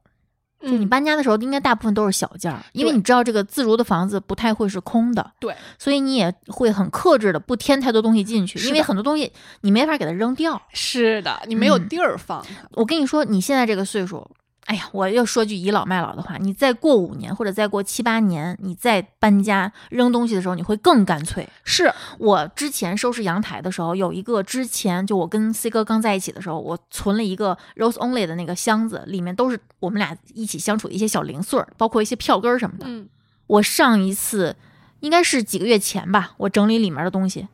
[0.64, 10.60] 就你嗯搬家的时候，应该大部分都是小件儿，因为你知道这个自如的房子不太会是空的，对，所以你也会很克制的不添太多东西进去，因为很多东西你没法给它扔掉。
[10.72, 12.68] 是的，你没有嗯地儿放它。
[12.72, 14.28] 我跟你说，你现在这个岁数，
[14.64, 21.46] 哎呀，我要说句倚老卖老的话，你再过五年或者再过七八年，你再搬家扔东西的时候，你会更干脆。
[21.64, 32.86] 是，我之前收拾阳台的时候，有一个之前就我跟 C 哥刚在一起的时候，我存了一个 Rose Only 的那个箱子，里面都是我们俩一起相处的一些小零碎儿，包括一些票根儿什么的。
[32.88, 33.06] 嗯，
[33.46, 34.56] 我上一次
[35.00, 37.48] 应该是几个月前吧，我整理里面的东西，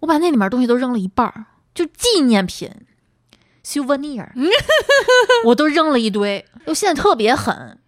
[0.00, 2.70] 我把那里面东西都扔了一半儿，就纪念品。
[3.64, 4.28] Souvenir，
[5.46, 7.78] 我都扔了一堆，我现在特别狠，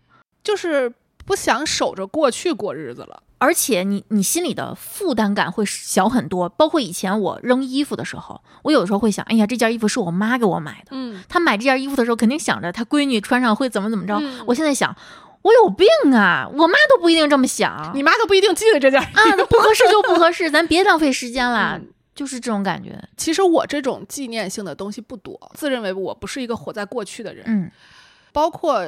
[0.43, 0.93] 就是
[1.25, 3.23] 不想守着过去过日子了。
[3.39, 6.49] 而且你你心里的负担感会小很多。
[6.49, 14.15] 包括以前我扔衣服的时候，我有时候会想，哎呀，这件衣服是我妈给我买的，嗯，她买这件衣服的时候肯定想着她闺女穿上会怎么怎么着。
[14.15, 14.43] 嗯。
[14.47, 14.97] 我现在想，
[15.43, 17.93] 我有病啊，我妈都不一定这么想。
[17.95, 19.05] 你妈都不一定记得这件儿。
[19.05, 23.00] 啊，那不合适就不合适，咱别浪费时间了，嗯就是这种感觉。
[23.16, 27.44] 其实我这种纪念性的东西不多，自认为我不是一个活在过去的人。
[27.46, 27.70] 嗯
[28.33, 28.85] 包括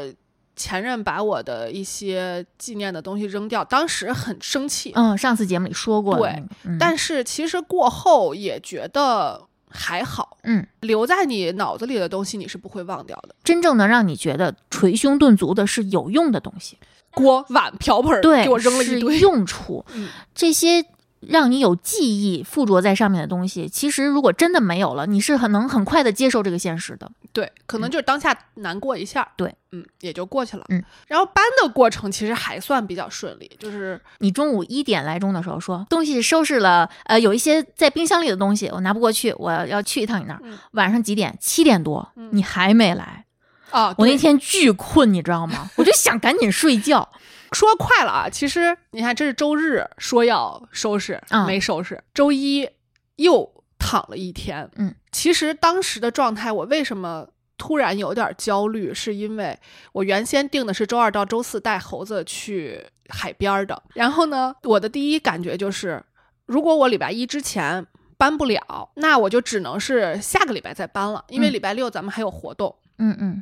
[0.56, 13.34] 前任把我的一些纪念的东西扔掉，当时很生气，嗯，上次节目里说过对，嗯、但是其实过后也觉得还好，嗯，留在你脑子里的东西你是不会忘掉的。
[13.42, 16.76] 真正能让你觉得捶胸顿足的是有用的东西，
[17.12, 19.82] 锅碗瓢盆儿对，给我扔了一堆，用处。
[19.94, 20.84] 嗯这些
[21.20, 27.10] 让你有记忆附着在上面的东西，其实如果真的没有了，你是很能很快的接受这个现实的。
[27.32, 30.64] 对，可能就是当下难过一下，对，嗯，也就过去了。
[30.68, 40.40] 嗯，然后搬的过程其实还算比较顺利，就是你中午一点来钟的时候说东西收拾了，呃，有一些在冰箱里的东西我拿不过去，我要去一趟你那儿。
[40.42, 41.36] 嗯晚上几点？
[41.40, 43.24] 七点多，嗯你还没来。
[43.70, 45.70] 啊，我那天巨困，你知道吗？
[45.76, 47.06] 我就想赶紧睡觉。
[47.52, 52.68] 说快了啊，其实你看，这是周日说要收拾，啊没收拾，周一
[53.16, 54.70] 又躺了一天。
[54.76, 59.58] 嗯，其实当时的状态，我为什么突然有点焦虑，是因为
[59.92, 66.02] 我原先定的是周二到周四带猴子去海边儿的，然后呢，我的第一感觉就是，
[66.46, 67.86] 如果我礼拜一之前。
[68.20, 72.74] 搬不了，那我就只能是下个礼拜再搬了，因为嗯礼拜六咱们还有活动。
[72.98, 73.40] 嗯嗯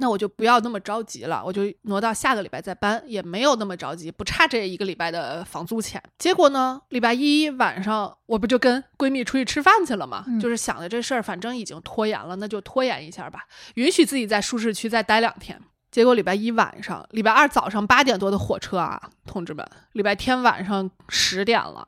[0.00, 6.02] 那我就不要那么着急了，我就挪到下个礼拜再搬，也没有那么着急，不差这一个礼拜的房租钱。
[6.18, 15.60] 结果呢，礼拜一晚上我不就跟闺蜜出去吃饭去了嘛，嗯就是想着这事儿反正已经拖延了，那就拖延一下吧，允许自己在舒适区再待两天。
[15.90, 21.86] 结果礼拜一晚上，礼拜二早上八点多的火车啊，同志们，礼拜天晚上十点了，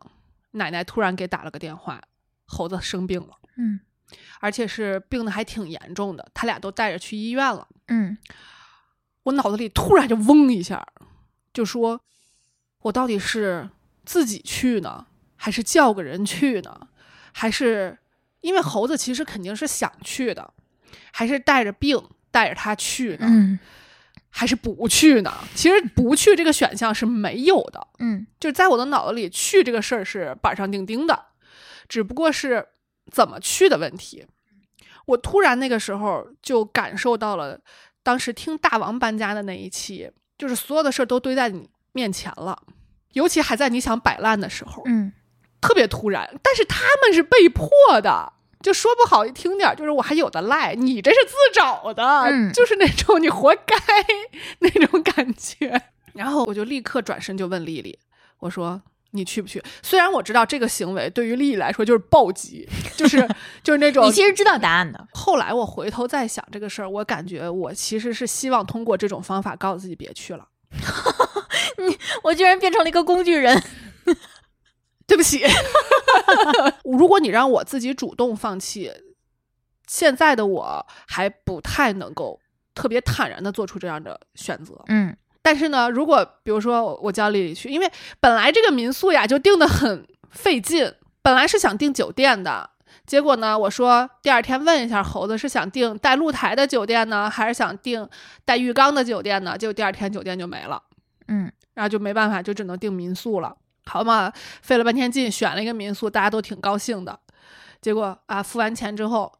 [0.51, 2.03] 奶奶突然给打了个电话，
[2.46, 3.81] 猴子生病了，嗯
[4.40, 7.66] 而且是病的还挺严重的，他俩都带着去医院了。
[7.88, 8.16] 嗯
[9.25, 10.85] 我脑子里突然就嗡一下，
[11.53, 12.01] 就说：
[12.83, 13.70] 我到底是
[14.05, 16.88] 自己去呢，还是叫个人去呢？
[17.33, 17.98] 还是
[18.40, 20.53] 因为猴子其实肯定是想去的，
[21.12, 23.27] 还是带着病带着他去呢？
[23.29, 23.59] 嗯
[24.35, 25.31] 还是不去呢？
[25.55, 31.27] 其实不去这个选项是没有的，嗯就是在我的脑子里，去这个事儿是板上钉钉的，
[31.87, 32.66] 只不过是
[33.10, 34.26] 怎么去的问题。
[35.06, 37.58] 我突然那个时候就感受到了，
[38.02, 42.62] 当时听大王搬家的那一期，就是所有的事儿都堆在你面前了，
[43.14, 45.12] 尤其还在你想摆烂的时候，嗯
[45.60, 46.28] 特别突然。
[46.42, 47.68] 但是他们是被迫
[48.00, 53.76] 的，就说不好听点儿，就是我还有的赖，你这是自找的，嗯就是那种你活该
[54.60, 55.82] 那种感觉。
[56.14, 57.98] 然后我就立刻转身就问丽丽，
[58.38, 58.80] 我说。
[59.12, 59.62] 你去不去？
[59.83, 63.27] 虽然我知道这个行为对于丽丽来说就是暴击，就是
[63.62, 70.48] 就是那种你其实知道答案的，后来我回头再想这个事儿，我感觉我其实是希望通过这种方法告诉自己别去了。
[71.79, 73.62] 你我居然变成了一个工具人。
[75.07, 75.42] 对不起，
[76.85, 78.90] 如果你让我自己主动放弃，
[79.87, 82.40] 现在的我还不太能够
[82.75, 84.81] 特别坦然的做出这样的选择。
[84.87, 92.70] 嗯但是呢，如果比如说我我叫丽丽去，因为本来这个民宿呀就订的很费劲，本来是想订酒店的，
[93.05, 98.09] 结果呢，我说第二天问一下猴子是想订带露台的酒店呢，还是想订
[98.44, 99.59] 带浴缸的酒店呢？
[99.59, 100.83] 结果第二天酒店就没了。
[101.28, 103.57] 嗯然后就没办法，就只能订民宿了。
[103.87, 107.18] 好嘛，费了半天劲选了一个民宿，大家都挺高兴的。
[107.81, 109.33] 结果啊，付完钱之后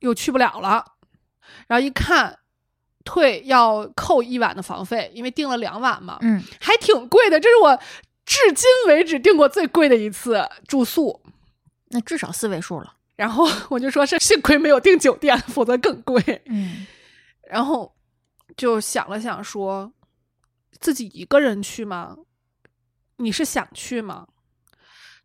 [0.00, 0.84] 又去不了了。
[1.68, 2.39] 然后一看，
[3.04, 7.40] 退要扣一晚的房费，因为订了两晚嘛，嗯，还挺贵的。
[7.40, 7.76] 这是我
[8.24, 11.20] 至今为止订过最贵的一次住宿。
[11.88, 12.94] 那至少四位数了。
[13.16, 16.22] 然后我就说是幸亏没有订酒店，否则更贵。
[16.46, 16.86] 嗯
[17.50, 17.92] 然后
[18.56, 19.92] 就想了想说，
[20.78, 22.16] 自己一个人去吗？
[23.16, 24.28] 你是想去吗？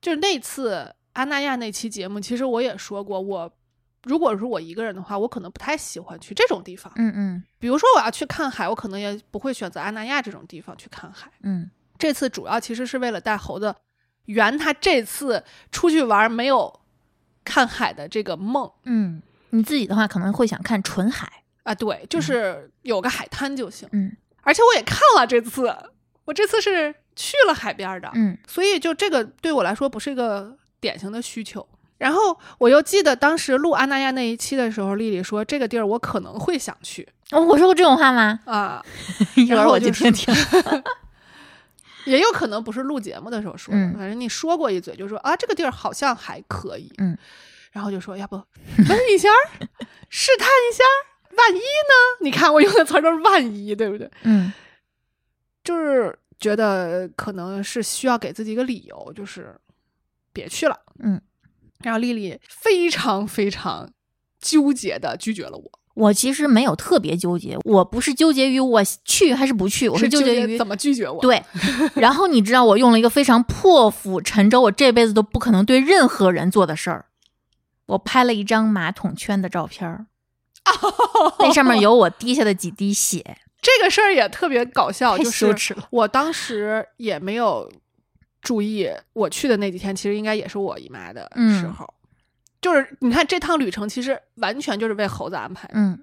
[0.01, 3.53] 就是那次安那亚那期节目，其实我也说过，我
[4.05, 6.91] 如果是我一个人的话，我可能不太喜欢去这种地方。
[6.95, 11.29] 嗯嗯比如说我要去看海，我可能也不会选择安那亚这种地方去看海。
[11.43, 13.73] 嗯这次主要其实是为了带猴子
[14.25, 16.81] 圆他这次出去玩没有
[17.43, 21.43] 看海的这个梦嗯，你自己的话可能会想看纯海。
[21.63, 23.87] 啊，对，就是有个海滩就行。
[23.91, 25.75] 嗯而且我也看了这次，
[26.25, 31.67] 我这次是去了海边的，嗯所以就这个对我来说不是一个典型的需求。
[32.05, 38.39] 然后我又记得当时录安那亚那一期的时候，丽丽说这个地儿我可能会想去哦，我说过这种话吗？
[38.45, 38.85] 啊，
[39.35, 40.35] 一会儿我就去听听。
[42.05, 47.17] 也有可能不是录节目的时候说的，嗯反正你说过一嘴，就说啊这个地儿好像还可以，嗯，
[47.71, 48.35] 然后就说要不
[48.87, 49.65] 问一下儿，
[50.11, 50.83] 试探一下，
[51.35, 52.21] 万一呢？
[52.21, 54.07] 你看我用的词儿都是万一，对不对？
[54.21, 54.53] 嗯
[55.63, 59.55] 就是觉得可能是需要给自己一个理由，就是
[60.31, 60.79] 别去了。
[60.99, 61.19] 嗯，
[61.83, 63.89] 然后丽丽非常非常
[64.41, 71.43] 纠结的拒绝了我，我其实没有特别纠结，我不是纠结于我去还是不去，我是纠结于怎么拒绝我。，对。
[71.95, 77.05] 然后你知道我用了一个非常破釜沉舟，我这辈子都不可能对任何人做的事儿。
[77.87, 80.07] 我拍了一张马桶圈的照片儿，
[81.39, 85.75] 那上面有我滴下的几滴血，这个事儿也特别搞笑，太就是。
[85.91, 87.71] 我当时也没有
[88.45, 91.91] 注意，我去的那几天其实应该也是我姨妈的嗯时候。
[92.61, 95.73] 就是你看这趟旅程，其实完全就是为猴子安排的。
[95.75, 95.99] 嗯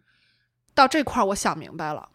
[0.75, 2.09] 到这块儿，我想明白了，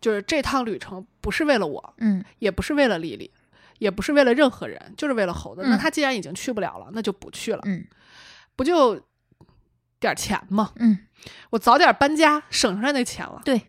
[0.00, 3.30] 就是这趟旅程不是为了我，嗯也不是为了丽丽，
[3.78, 5.62] 也不是为了任何人，就是为了猴子。
[5.64, 7.86] 嗯那他既然已经去不了了，那就不去了，嗯
[8.56, 8.94] 不就
[9.98, 10.72] 点儿钱吗？
[10.76, 10.98] 嗯，
[11.50, 13.40] 我早点搬家，省出来那钱了。
[13.44, 13.60] 对，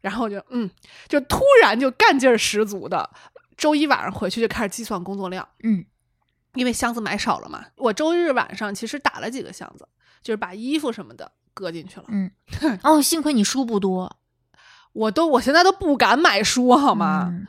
[0.00, 0.70] 然后就嗯，
[1.08, 3.10] 就突然就干劲儿十足的，
[3.58, 5.84] 周一晚上回去就开始计算工作量，嗯
[6.54, 7.62] 因为箱子买少了嘛。
[7.76, 9.86] 我周日晚上其实打了几个箱子，
[10.22, 12.06] 就是把衣服什么的搁进去了。
[12.08, 12.30] 嗯。
[12.82, 14.16] 哦，幸亏你书不多，
[14.94, 17.26] 我都我现在都不敢买书，好吗？
[17.30, 17.46] 嗯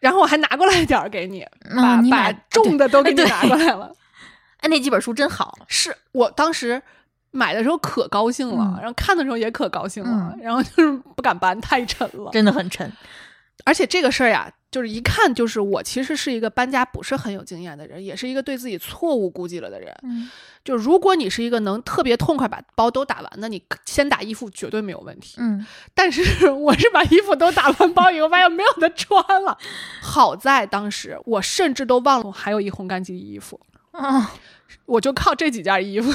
[0.00, 3.90] 然后我还拿过来点儿给你，把把重的都给你拿过来了。
[4.60, 5.56] 哎，那几本书真好。
[5.66, 6.82] 是我当时
[7.30, 12.30] 买的时候可高兴了，嗯然后看的时候也可高兴了，嗯然后就是不敢搬，太沉了。
[12.32, 12.92] 真的很沉。
[13.64, 19.94] 而且这个事儿呀，就是一看就是我其实是一个搬家不是很有经验的人，也是一个对自己错误估计了的人。
[20.02, 20.28] 嗯
[20.64, 25.36] 就如果你是一个能特别痛快把包都打完的，你先打衣服绝对没有问题。
[25.38, 29.56] 嗯但是我是把衣服都打完包以后，发现没有的穿了。
[30.02, 33.60] 好在当时我甚至都忘了我还有一烘干机衣服，
[33.92, 34.32] 啊
[34.86, 36.12] 我就靠这几件衣服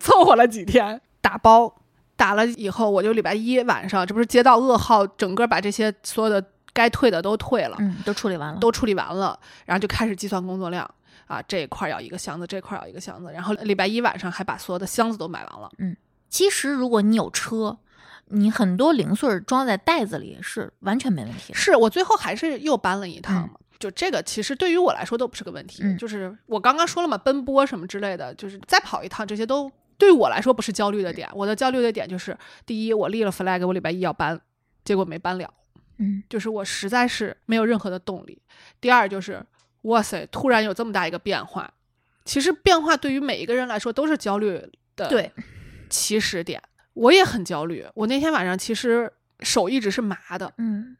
[0.00, 1.76] 凑合了几天打包。
[2.16, 6.40] 打了以后，我就礼拜一晚上，这不是接到噩耗，整个把这些所有的
[6.74, 8.60] 该退的都退了，嗯，都处理完了。
[8.60, 10.84] 都处理完了，然后就开始计算工作量
[11.26, 15.70] 啊，这一块儿要一个箱子，这块儿要一个箱子，然后礼拜一晚上还把所有的箱子都买完了。
[15.78, 15.96] 嗯
[16.28, 17.78] 其实如果你有车，
[18.26, 21.58] 你很多零碎儿装在袋子里是完全没问题的。
[21.58, 23.54] 是我最后还是又搬了一趟嗯嘛。
[23.78, 25.82] 就这个，其实对于我来说都不是个问题。
[25.84, 31.28] 嗯就是我刚刚说了嘛，奔波什么之类的，就是再跑一趟，这些都对我来说不是焦虑的点。
[31.34, 34.40] 我的焦虑的点就是，第一，我立了 flag，我礼拜一要搬，
[34.84, 35.48] 结果没搬了，
[35.98, 38.40] 嗯就是我实在是没有任何的动力。
[38.80, 39.44] 第二就是，
[39.82, 41.72] 哇塞，突然有这么大一个变化，
[42.24, 44.60] 其实变化对于每一个人来说都是焦虑
[44.96, 45.30] 的对
[45.88, 46.62] 起始点。
[46.94, 50.96] 我也很焦虑，我那天晚上其实手一直是麻的，嗯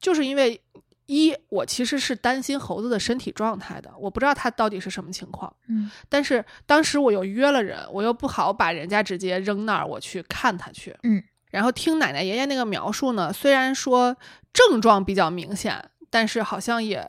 [0.00, 0.60] 就是因为
[1.06, 5.54] 一我其实是担心猴子的身体状态的，我不知道它到底是什么情况。
[5.68, 10.96] 嗯但是当时我又约了人，我又不好把人家直接扔那儿，我去看他去。
[11.02, 11.22] 嗯，
[11.56, 14.14] 然后听奶奶爷爷那个描述呢，虽然说
[14.52, 17.02] 症状比较明显，但是好像也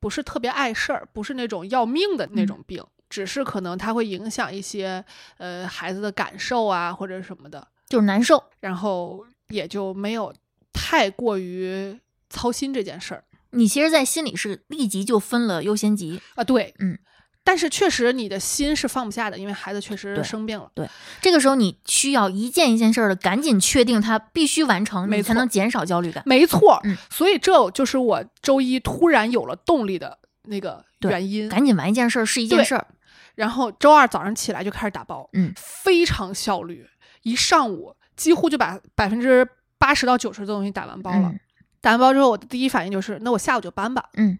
[0.00, 5.04] 不是特别碍事儿，不是那种要命的那种病，只是可能它会影响一些
[5.36, 8.42] 呃孩子的感受啊或者什么的，就是难受。
[8.60, 10.32] 然后也就没有
[10.72, 16.22] 太过于操心这件事儿你其实，在心里是立即就分了优先级。
[16.36, 16.42] 啊。
[16.42, 16.98] 对，嗯。
[17.42, 20.70] 但是确实，你的心是放不下的，因为孩子确实生病了。
[20.74, 20.88] 对
[21.20, 26.22] 这个时候，你需要一件一件事儿的赶紧确定他必须完成，你才能减少焦虑感。
[26.26, 31.48] 没错，嗯所以这就是我周一突然有了动力的那个原因。
[31.48, 32.86] 赶紧完一件事儿是一件事儿。
[33.34, 36.86] 然后周二早上起来就开始打包，嗯非常效率，
[37.22, 39.48] 一上午几乎就把百分之
[39.78, 41.28] 八十到九十的东西打完包了。
[41.28, 41.40] 嗯
[41.82, 44.04] 打完包之后，我的第一反应就是，那我下午就搬吧。
[44.12, 44.38] 嗯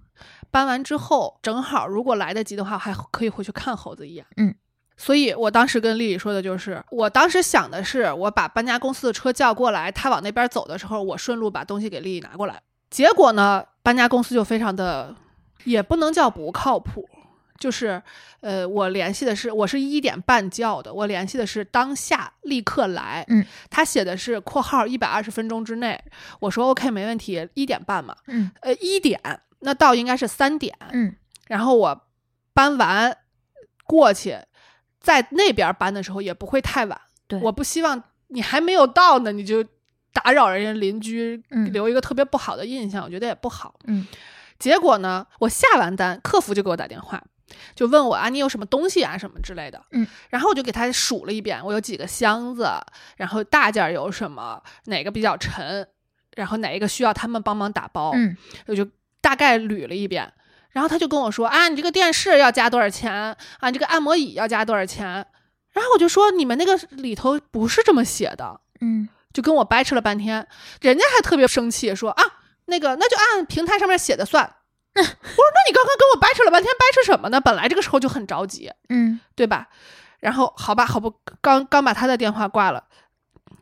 [0.50, 4.24] 搬完之后，正好如果来得及的话，还可以回去看猴子一眼。
[4.37, 4.54] 嗯。
[4.96, 12.61] 所以我当时跟丽丽说的就是，我当时想的是，我把搬家公司的车叫过来，他往那边走的时候，我顺路把东西给丽丽拿过来。
[12.90, 15.16] 结果呢，搬家公司就非常的，
[15.64, 17.09] 也不能叫不靠谱，
[17.59, 18.02] 就是，
[18.40, 23.24] 呃，我联系的是，我是一点半叫的，我联系的是当下立刻来。
[23.28, 25.98] 嗯，他写的是括号一百二十分钟之内，
[26.40, 29.18] 我说 OK 没问题，一点半嘛，嗯呃，一点，
[29.60, 31.14] 那到应该是三点，嗯
[31.48, 32.08] 然后我
[32.52, 33.16] 搬完
[33.84, 34.38] 过去，
[35.00, 37.00] 在那边搬的时候也不会太晚。
[37.26, 39.64] 对我不希望你还没有到呢，你就
[40.12, 43.78] 打扰人家邻居，嗯留一个特别不好的印象，我觉得也不好。
[43.84, 44.06] 嗯
[44.58, 47.22] 结果呢，我下完单，客服就给我打电话，
[47.74, 49.82] 就问我啊，你有什么东西啊，什么之类的。
[49.92, 52.68] 嗯，然后我就给他数了一遍，我有几个箱子，
[53.16, 55.88] 然后大件有什么，哪个比较沉，
[56.36, 58.12] 然后哪一个需要他们帮忙打包。
[58.14, 58.86] 嗯我就
[59.20, 60.33] 大概捋了一遍，
[60.70, 63.37] 然后他就跟我说啊，你这个电视要加多少钱啊？
[63.68, 65.06] 你这个按摩椅要加多少钱？
[65.72, 70.46] 然后我就说你们那个里头不是这么写的，嗯就跟我掰扯了半天，
[70.80, 72.22] 人家还特别生气说啊，
[72.66, 74.42] 那个那就按平台上面写的算。
[74.92, 77.40] 我说那你刚刚跟我掰扯了半天，掰扯什么呢？
[77.40, 79.68] 本来这个时候就很着急，嗯对吧？
[80.18, 82.85] 然后好吧，好不，刚刚把他的电话挂了，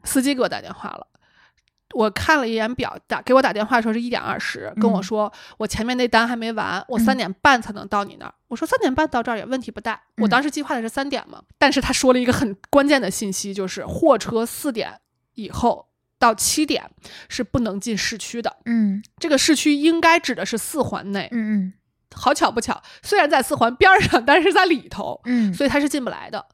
[0.04, 1.06] 司机给我打电话了。
[1.94, 8.34] 我看了一眼表，打给我打电话说是一点二十，跟我嗯说我前面那单还没完，我嗯三点半才能到你那儿。
[8.48, 11.42] 我说三点半到这儿也问题不大，我嗯当时计划的是三点嘛。
[11.58, 15.00] 但是他说了一个很关键的信息，就是货车四点
[15.34, 16.90] 以后到七点
[17.28, 18.56] 是不能进市区的。
[18.66, 21.28] 嗯这个市区应该指的是四环内。
[21.32, 21.72] 嗯嗯
[22.14, 26.44] 好巧不巧，虽然在四环边儿上，但是在里头，嗯所以他是进不来的。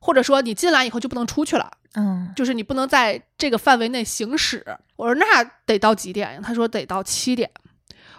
[0.00, 4.64] 或者说你进来以后就不能出去了，嗯就是你不能在这个范围内行驶。
[4.96, 6.40] 我说那得到几点呀？
[6.42, 7.50] 他说得到七点。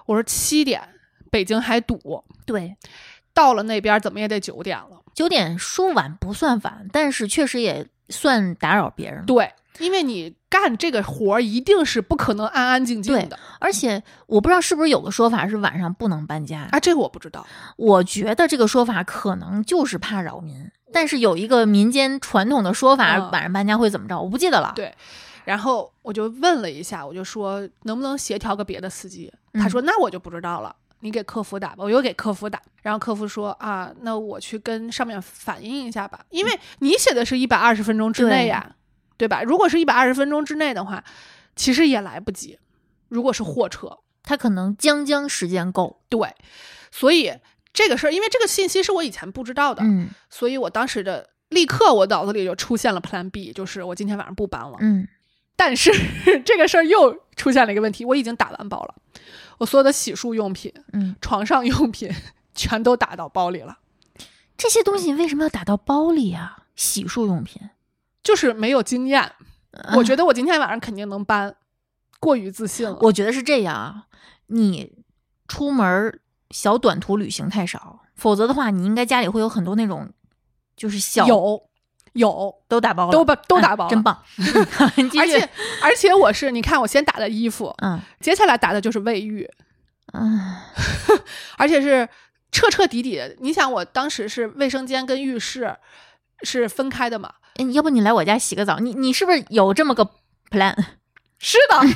[0.06, 0.82] 我说七点，
[1.30, 2.76] 北京还堵，对，
[3.34, 5.02] 到了那边怎么也得九点了。
[5.14, 9.26] 九点说晚不算晚，但是确实也算打扰别人。
[9.26, 17.46] 对，因为你干这个活儿一定是不可能安安静静的而且我不知道是不是有个说法是晚上不能搬家，啊，这个我不知道。
[17.76, 20.72] 我觉得这个说法可能就是怕扰民。
[20.92, 24.20] 但是有一个民间传统的说法，嗯晚上搬家会怎么着？
[24.20, 24.74] 我不记得了。
[24.76, 24.94] 对
[25.46, 29.32] 然后我就问了一下，我就说能不能协调个别的司机？
[29.54, 31.78] 嗯他说那我就不知道了，你给客服打吧。
[31.80, 38.76] 我又给客服打，然后客服说啊，那我去跟上面反映一下吧，因为你写的是一百二十分钟之内呀，
[39.18, 39.42] 对吧？
[39.42, 41.04] 如果是一百二十分钟之内的话，
[41.56, 42.60] 其实也来不及。
[43.08, 46.00] 如果是货车，他可能将将时间够。
[46.10, 46.36] 对，
[46.92, 47.34] 所以
[47.74, 54.78] 这个事儿，因为这个信息是我以前不知道的，嗯所以我当时的立刻我脑子里就出现了 Plan B，就是我今天晚上不搬了。
[54.80, 55.08] 嗯
[55.56, 55.92] 但是
[56.46, 58.96] 这个事儿又出现了一个问题，我已经打完包了，
[59.58, 62.10] 我所有的洗漱用品、嗯，床上用品
[62.56, 63.78] 全都打到包里了，
[64.58, 66.66] 这些东西为什么要打到包里啊？
[66.78, 67.62] 洗漱用品，
[68.24, 69.34] 就是没有经验。
[69.96, 71.54] 我，觉得我今天晚上肯定能搬，
[72.22, 72.98] 过于自信了。
[73.02, 74.06] 我觉得是这样啊。
[74.48, 75.04] 你
[75.48, 76.20] 出门儿
[76.52, 80.12] 小短途旅行太少，否则的话，你应该家里会有很多那种，
[80.76, 81.62] 就是小有
[82.14, 84.24] 有都打包了，都把都打包真棒。
[85.20, 85.50] 而且
[85.82, 89.50] 而且我是你看我先打的衣服，嗯接下来打的就是卫浴，
[90.14, 90.56] 嗯
[91.58, 92.08] 而且是
[92.52, 93.36] 彻彻底底的。
[93.40, 95.78] 你想我当时是卫生间跟浴室
[96.42, 97.34] 是分开的嘛？
[97.58, 98.80] 哎，要不你来我家洗个澡？
[98.80, 100.04] 你你是不是有这么个
[100.50, 100.76] plan？
[101.38, 101.92] 是的，你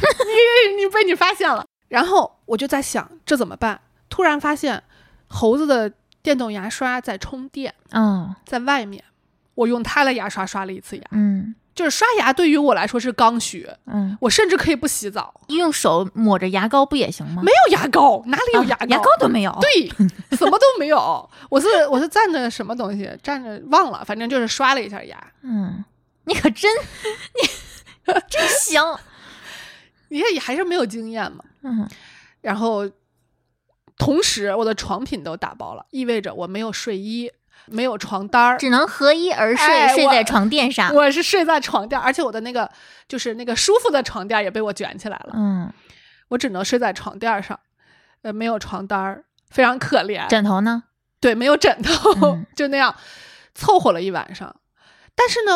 [0.78, 1.66] 你被你发现了。
[1.88, 3.82] 然后我就在想这怎么办？
[4.14, 4.84] 突然发现
[5.28, 5.92] 猴子的
[6.22, 9.04] 电动牙刷在充电，嗯在外面。
[9.56, 11.04] 我用它的牙刷刷了一次牙。
[11.12, 17.42] 嗯就是刷牙对于我来说是刚需，嗯，我甚至可以不洗澡，用手抹着牙膏不也行吗？
[17.44, 18.86] 没有牙膏，哪里有啊牙膏？
[18.86, 19.58] 牙膏都没有。
[19.60, 19.88] 对，
[20.38, 21.28] 什么都没有。
[21.50, 25.18] 我是我是蘸着什么东西，蘸着忘了，反正就是刷了一下牙。
[25.42, 25.84] 嗯，
[26.26, 26.72] 你可真
[27.42, 28.80] 你真行，
[30.10, 31.44] 你也还是没有经验嘛。
[31.64, 31.90] 嗯
[32.42, 32.88] 然后，
[33.98, 37.32] 同时我的床品都打包了，意味着我没有睡衣，
[37.68, 40.94] 没有床单儿，只能合衣而睡，哎睡在床垫上。
[40.94, 42.70] 我是睡在床垫，而且我的那个
[43.08, 45.72] 就是那个舒服的床垫也被我卷起来了，嗯，
[46.30, 47.60] 我只能睡在床垫上，
[48.24, 50.28] 呃，没有床单儿，非常可怜。
[50.28, 50.84] 枕头呢？
[51.20, 52.94] 对，没有枕头，嗯就那样
[53.56, 54.56] 凑合了一晚上。
[55.16, 55.52] 但是呢，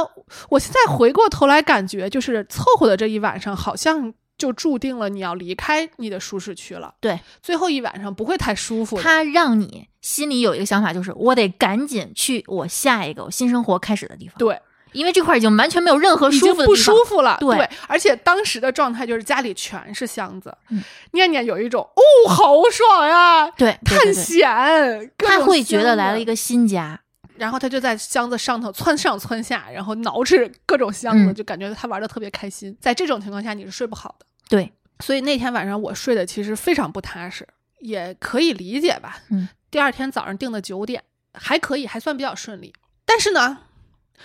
[0.49, 6.93] 我现在回过头来感觉，就是凑合的这一晚上，好像就注定了你要离开你的舒适区了。
[6.99, 9.03] 对，最后一晚上不会太舒服的。
[9.03, 14.35] 它让你心里有一个想法，就是我得赶紧去我下一个我新生活开始的地方。
[14.37, 14.59] 对，
[14.91, 17.37] 因为这块已经完全没有任何舒服的不舒服了。
[17.39, 26.99] 对而且当时的状态就是家里全是箱子，嗯念念有一种哦，好爽呀，对，对探险，他会觉得来了一个新家。
[27.37, 32.75] 然后他就在箱子上头窜上窜下，然后挠着各种箱子，嗯就感觉他玩的特别开心。
[32.81, 34.25] 在这种情况下，你是睡不好的。
[34.49, 37.47] 对，所以那天晚上我睡的其实非常不踏实，
[37.79, 39.19] 也可以理解吧。
[39.29, 42.73] 嗯，第二天早上定的九点，还可以，还算比较顺利。
[43.05, 43.59] 但是呢，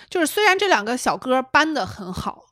[0.09, 2.43] 就是虽然这两个小哥搬的很好，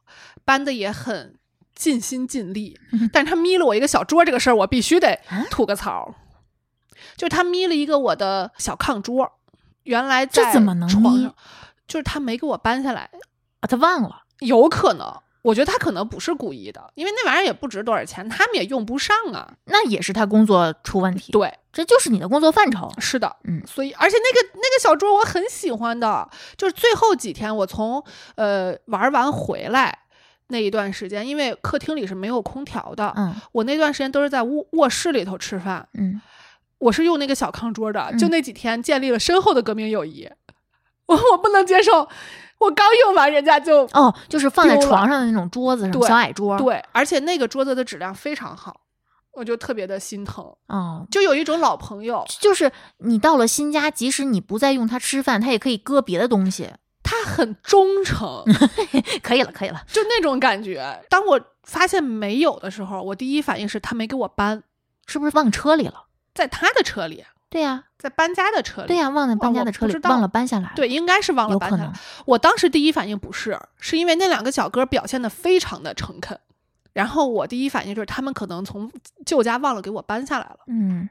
[0.43, 1.37] 搬的也很
[1.73, 6.15] 尽心尽力，嗯但是他眯了我一个小桌这个事儿，我必须得啊吐个槽。
[7.17, 9.31] 就是他眯了一个我的小炕桌，
[9.83, 11.35] 原来在这怎么能眯床上，
[11.87, 13.09] 就是他没给我搬下来，
[13.59, 14.23] 啊，他忘了。
[14.39, 19.51] 有可能，我觉得他可能不是故意的，因为那玩意儿也不值多少钱，他们也用不上啊。
[19.65, 22.91] 那也是他工作出问题，对，这就是你的工作范畴。
[22.99, 28.03] 是的，嗯所以而且那个那个小桌我很喜欢的，就是最后几天我从
[28.35, 29.97] 呃玩完回来
[30.47, 36.21] 那一段时间，因为客厅里是没有空调的，嗯我那段时间都是在卧卧室里头吃饭，嗯，
[36.77, 40.29] 我是用那个小炕桌的，嗯就那几天建立了深厚的革命友谊。
[41.07, 42.07] 我我不能接受，
[42.61, 48.81] 我刚用完人家就哦，就是放在床上的那种桌子上，小矮桌。，对，而且那个桌子的质量非常好，
[49.33, 56.69] 我就特别的心疼，哦，就有一种老朋友，就是你到了新家，即使你不再用它吃饭，它也可以搁别的东西。
[57.03, 58.45] 它很忠诚，
[59.23, 59.81] 可以了，可以了。
[59.87, 61.03] 就那种感觉。
[61.09, 64.63] 当我发现没有的时候，我第一反应是他没给我搬，
[65.07, 66.05] 是不是忘车里了？
[66.33, 68.87] 在他的车里，对呀、在搬家的车里。
[68.87, 71.99] 对呀、忘在搬家的车里，忘了搬下来。，对，应该是忘了有可能搬下来。。
[72.25, 76.39] 我当时第一反应不是，是因为那两个小哥表现的非常的诚恳，
[76.93, 78.89] 然后我第一反应就是他们可能从
[79.25, 81.09] 旧家忘了给我搬下来了，嗯，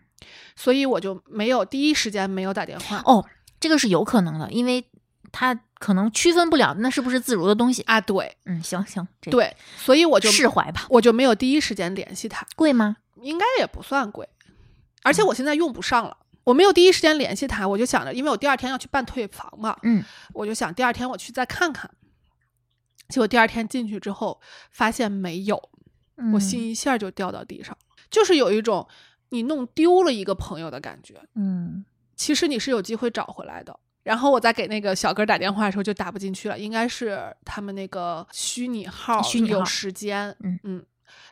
[0.57, 3.03] 所以我就没有第一时间没有打电话。
[3.05, 3.22] 哦，
[3.61, 4.82] 这个是有可能的，因为
[5.30, 7.82] 他可能区分不了那是不是自如的东西。
[7.82, 10.86] 啊，对嗯，行行，这对，所以我就释怀吧。
[10.88, 12.97] 我就没有第一时间联系他，贵吗？
[13.20, 14.26] 应该也不算贵，
[15.03, 16.16] 而且我现在用不上了。
[16.51, 20.03] 我没有第一时间联系他，我就想着，因为我第二天要去办退房嘛，嗯，
[20.34, 21.88] 我就想第二天我去再看看。
[23.09, 24.40] 结果第二天进去之后，
[24.72, 27.76] 发现没有，我嗯心一下就掉到地上，
[28.11, 28.84] 就是有一种
[29.28, 31.14] 你弄丢了一个朋友的感觉。
[31.36, 31.84] 嗯
[32.16, 33.78] 其实你是有机会找回来的。
[34.03, 40.34] 然后我在给那个小哥打电话的时候就打不进去了，应该是他们那个虚拟号有时间，
[40.64, 40.84] 嗯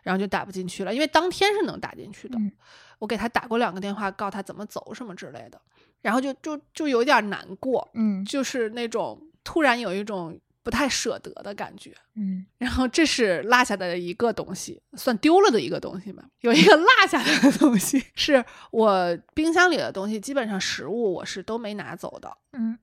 [0.03, 2.39] 然后就打不进去了，因为当天是能打进去的。
[2.39, 2.53] 嗯
[2.99, 5.61] 我给他打过两个电话，告诉他怎么走什么之类的，
[6.03, 11.95] 然后就就就有点难过，嗯就是那种突然有一种不太舍得的感觉。
[12.15, 16.25] 嗯然后这是落下的一个东西，算丢了的一个东西吧。
[16.41, 22.79] 有一个落下的东西，是我冰箱里的东西，基本上食物我是都没拿走的，嗯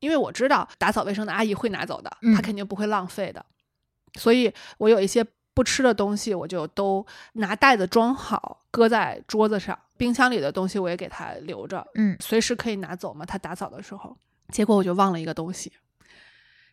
[0.00, 3.44] 因为我知道打扫卫生的阿姨会拿走的，嗯她肯定不会浪费的。
[4.18, 5.24] 所以我有一些
[5.60, 9.78] 不吃的东西，我就都拿袋子装好，搁在桌子上。
[9.98, 13.26] 冰箱里的东西我也给他留着，嗯随时可以拿走嘛。
[13.26, 14.16] 他打扫的时候，
[14.48, 15.70] 结果我就忘了一个东西，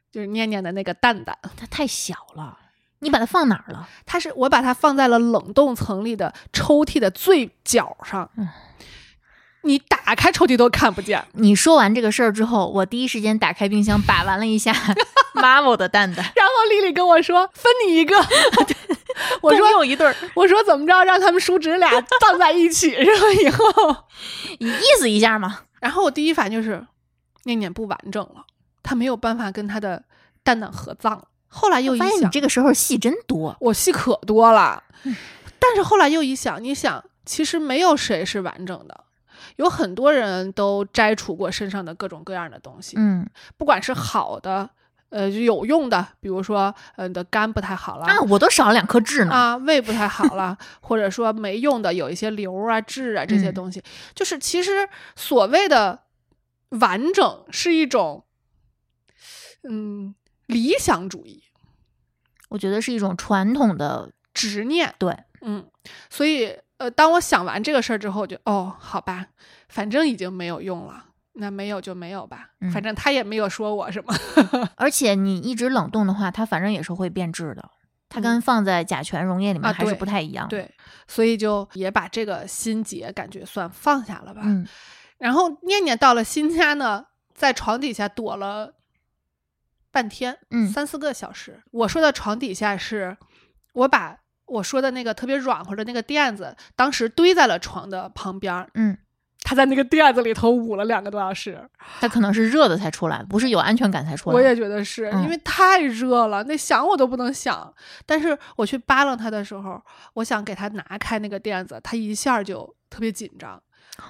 [0.10, 1.38] 就是念念的那个蛋蛋。
[1.58, 2.58] 它太小了，
[3.00, 3.90] 你把它放哪儿了？
[4.06, 8.48] 它是我把它放在了冷冻层里的抽屉的最角上，嗯
[9.68, 11.24] 你打开抽屉都看不见。
[11.34, 14.72] 你说完这个事儿之后，我第一时间打开冰箱，把玩了一下
[15.36, 18.16] Marvel 的蛋蛋，然后丽丽跟我说分你一个，
[19.42, 21.90] 我说共用一对儿，我说怎么着让他们叔侄俩
[22.22, 23.64] 葬在一起， 然后以后，
[24.60, 25.60] 你意思一下嘛。
[25.80, 26.86] 然后我第一反应就是
[27.44, 28.46] 念念不完整了，
[28.82, 30.04] 他没有办法跟他的
[30.44, 31.28] 蛋蛋合葬。
[31.50, 33.56] 后来又一想，发现你这个时候戏真多。
[33.60, 34.84] 我戏可多了，
[35.60, 39.04] 但是后来又一想，你想，其实没有谁是完整的。
[39.58, 43.28] 有很多人都摘除过身上的各种各样的东西，嗯
[43.58, 44.70] 不管是好的，
[45.10, 48.06] 呃，就有用的，比如说，呃，你的肝不太好了。
[48.06, 49.32] 啊，我都少了两颗痣呢。
[49.32, 53.82] 啊，胃不太好了，或者说没用的有一些瘤啊、痣啊这些嗯东西，
[54.14, 56.04] 就是其实所谓的
[56.70, 58.26] 完整是一种，
[59.64, 60.14] 嗯，
[60.48, 61.44] 理想主义
[62.50, 65.66] 我觉得是一种传统的执念，对，嗯，
[66.10, 69.28] 所以呃，当我想完这个事儿之后，我就哦，好吧，
[69.70, 74.14] 反正已经没有用了，那没有就没有吧，嗯反正他也没有说我什么，
[74.78, 77.70] 而且你一直冷冻的话，它反正也是会变质的。
[78.10, 80.74] 它嗯跟放在甲醛溶液里面啊还是不太一样。，对，
[81.08, 84.66] 所以就也把这个心结感觉算放下了吧，嗯
[85.18, 88.76] 然后念念到了新家呢，在床底下躲了
[89.92, 91.64] 半天，嗯三四个小时。
[91.72, 93.18] 我说的床底下是，
[93.74, 98.98] 我把我说的那个特别软和的那个垫子，当时堆在了床的旁边儿，嗯，
[99.44, 101.70] 他在那个垫子里头捂了两个多小时。
[102.00, 104.36] 他可能是热的才出来，不是有安全感才出来。
[104.36, 107.74] 我也觉得是、嗯因为太热了，那想我都不能想。
[108.06, 109.82] 但是我去扒拉他的时候，
[110.16, 113.62] 我想给他拿开那个垫子，他一下就特别紧张。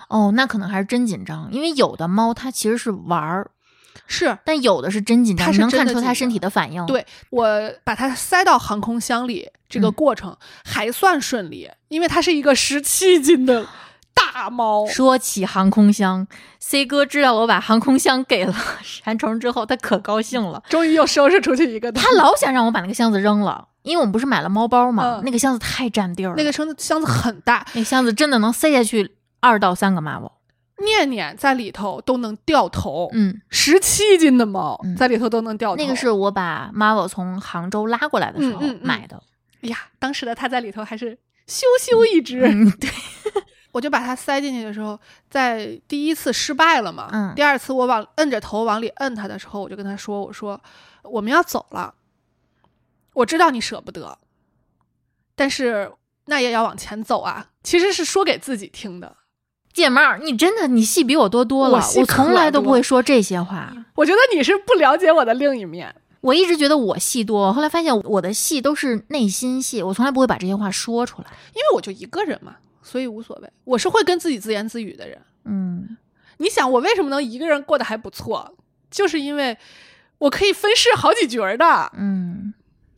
[0.09, 3.49] 哦，那可能还是真紧张，因为有的猫它其实是玩儿，
[4.05, 7.47] 是但有的是真紧张，能看出他身体的反应。，对我
[7.83, 13.65] 把它塞到航空箱里，这个嗯过程还算顺利，因为它是一个十七斤的
[14.13, 14.85] 大猫。
[14.87, 16.27] 说起航空箱
[16.59, 18.55] ，C 哥知道我把航空箱给了
[19.03, 20.61] 馋虫之后，他可高兴了。
[20.69, 26.35] 终于又收拾出去一个，他老想让我把那个箱子扔了，因为我们不是买了猫包嘛，嗯那个箱子太占地儿了。
[26.35, 30.31] 那个箱子箱子很大，那个箱子真的能塞下去二到三个 Marvel。
[30.83, 33.09] 念念在里头都能掉头。
[33.13, 39.21] 嗯，十七斤的猫嗯在里头都能掉头，那个是我把 Marvel 从杭州拉过来的时候嗯嗯嗯买的。
[39.61, 41.17] 哎呀，当时的它在里头还是
[41.47, 42.41] 羞羞一只。
[42.45, 42.89] 嗯，对，
[43.73, 44.99] 我就把它塞进去的时候，
[45.29, 50.61] 在第一次失败了嘛，嗯第二次我往摁着头往里摁它的时候，我就跟他说：“我说
[51.03, 51.95] 我们要走了，
[53.13, 54.19] 我知道你舍不得，
[55.35, 55.91] 但是
[56.25, 59.17] 那也要往前走啊。”其实是说给自己听的。
[59.77, 63.71] 姐妹儿，你真的你戏比我多多了，我我从来都不会说这些话。
[63.93, 65.93] 我觉得你是不了解我的另一面。
[66.21, 71.27] 我一直觉得我戏多，后来发现我的戏都是内心戏，我从来不会把这些话说出来。
[71.53, 73.47] 因为我就一个人嘛，所以无所谓。
[73.65, 75.21] 我是会跟自己自言自语的人。
[75.45, 75.95] 嗯，
[76.37, 78.55] 你想我为什么能一个人过得还不错？
[78.89, 79.55] 就是因为
[80.17, 82.51] 我可以分饰好几角儿的，嗯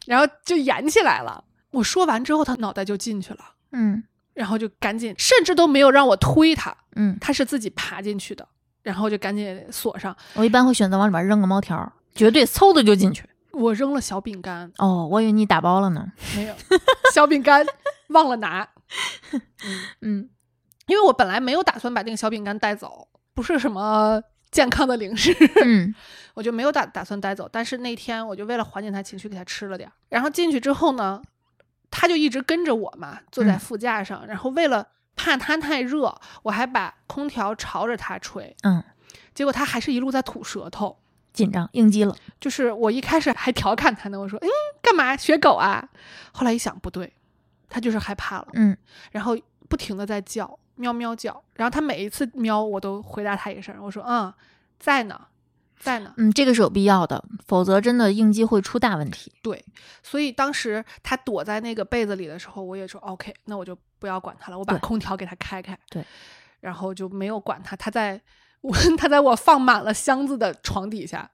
[0.06, 1.44] 然后就演起来了。
[1.72, 3.40] 我说完之后，他脑袋就进去了，
[3.74, 4.04] 嗯
[4.40, 8.48] 然后就赶紧，甚至都没有让我推他，嗯，他是自己爬进去的，
[8.84, 10.16] 然后就赶紧锁上。
[10.36, 13.26] 我一般会选择往里边扔个猫条儿，绝对嗖的就进去。
[13.52, 16.08] 我扔了小饼干，哦，我以为你打包了呢。
[16.38, 16.56] 没有
[17.14, 17.66] 小饼干
[18.12, 18.66] 忘了拿，
[20.00, 20.30] 嗯
[20.88, 24.22] 因为我本来没有打算把那个小饼干带走，不是什么
[24.52, 25.36] 健康的零食。
[25.66, 25.94] 嗯
[26.36, 29.92] 我就没有打打算带走，但是那天我就为了缓解他情绪，给他吃了点儿。
[30.08, 31.22] 然后进去之后呢，
[31.92, 34.26] 他就一直跟着我嘛，坐在嗯副驾上。
[34.28, 36.14] 然后为了怕他太热，
[36.44, 38.84] 我还把空调朝着他吹，嗯，
[39.34, 40.98] 结果他还是一路在吐舌头。
[41.32, 42.16] 紧张应激了。
[42.40, 44.48] 就是我一开始还调侃他呢，我说：“嗯，
[44.82, 45.88] 干嘛学狗啊？”
[46.34, 47.14] 后来一想不对，
[47.70, 48.76] 他就是害怕了，嗯
[49.12, 49.38] 然后
[49.70, 51.42] 不停的在叫，喵喵叫。
[51.54, 54.34] 然后他每一次喵，我都回答他一声，我说：“嗯，
[54.80, 55.20] 在呢，
[55.80, 59.32] 在呢。”嗯，这个是有必要的，否则真的应激会出大问题。
[59.42, 59.64] 对，
[60.04, 65.78] 所以当时他躲在那个被子里的时候，我也说 OK，那我就不要管他了，我把空调给他开开。
[65.90, 66.06] 对，
[66.60, 68.22] 然后就没有管他，他在
[68.62, 71.30] 我 他在我放满了箱子的床底下，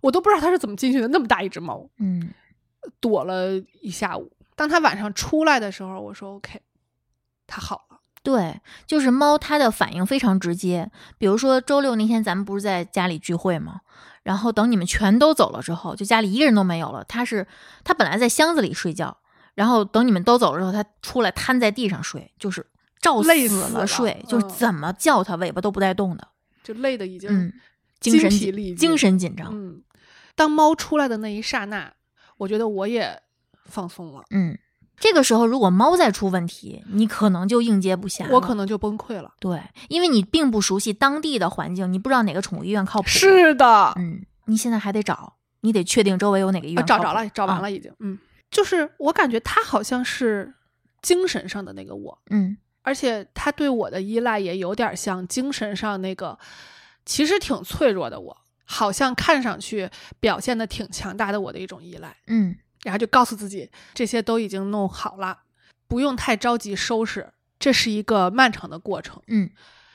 [0.00, 2.30] 我都不知道他是怎么进去的，那么大一只猫，嗯
[3.00, 4.32] 躲了一下午。
[4.56, 6.60] 当他晚上出来的时候，我说 OK，
[7.46, 7.91] 他好了。
[8.22, 10.90] 对，就是猫，它的反应非常直接。
[11.18, 13.80] 比如说周六那天，咱们不是在家里聚会吗？
[14.22, 17.02] 然后等你们全都走了之后，就家里一个人都没有了。
[17.04, 17.46] 它是
[17.82, 19.16] 它本来在箱子里睡觉，
[19.54, 22.64] 然后等你们都走了之后，它出来瘫在地上睡，就是
[23.00, 26.28] 照累死死了睡，就是嗯怎么叫它尾巴都不带动的。
[26.62, 27.52] 就累的已经嗯，
[27.98, 29.50] 精精神紧疲力精神紧张。
[29.52, 29.82] 嗯，
[30.36, 31.90] 当猫出来的那一刹那，
[32.36, 33.20] 我觉得我也
[33.64, 34.56] 放松了，嗯，
[35.02, 38.24] 这个时候如果猫再出问题，你可能就应接不暇。
[38.30, 39.34] 我可能就崩溃了。
[39.40, 47.62] 对，因为你并不熟悉当地的环境，你不知道哪个宠物医院靠谱。，是的，嗯，你现在还得找，你得确定周围有哪个医啊，院、找着了，找完了。
[47.62, 47.92] 了已经。
[47.98, 48.16] 嗯，
[48.48, 50.54] 就是我感觉他好像是
[51.00, 56.38] 精神上的那个我，嗯而且他对我的依赖也有点像精神上那个
[57.04, 59.90] 其实挺脆弱的我，好像看上去
[60.20, 62.16] 表现的挺强大的我的一种依赖。
[62.28, 62.54] 嗯
[62.84, 65.38] 然后就告诉自己这些都已经弄好了，
[65.88, 69.20] 不用太着急收拾，这是一个漫长的过程。
[69.26, 69.50] 嗯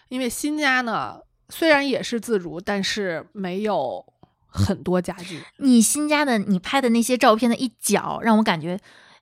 [0.09, 1.17] 因为新家呢
[1.49, 4.05] 虽然也是自如，但是没有
[4.47, 5.41] 很多家具。
[5.57, 8.79] 你新家的你拍的那些照片的一角，让我感觉，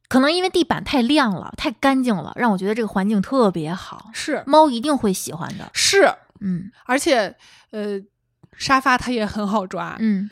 [0.07, 4.11] 可能因为地板太亮了、太干净了，让我觉得这个环境特别好。
[4.13, 5.69] 是猫一定会喜欢的。
[5.73, 6.07] 是，
[6.39, 7.35] 嗯而且
[7.71, 7.99] 呃，
[8.57, 10.29] 沙发它也很好抓，嗯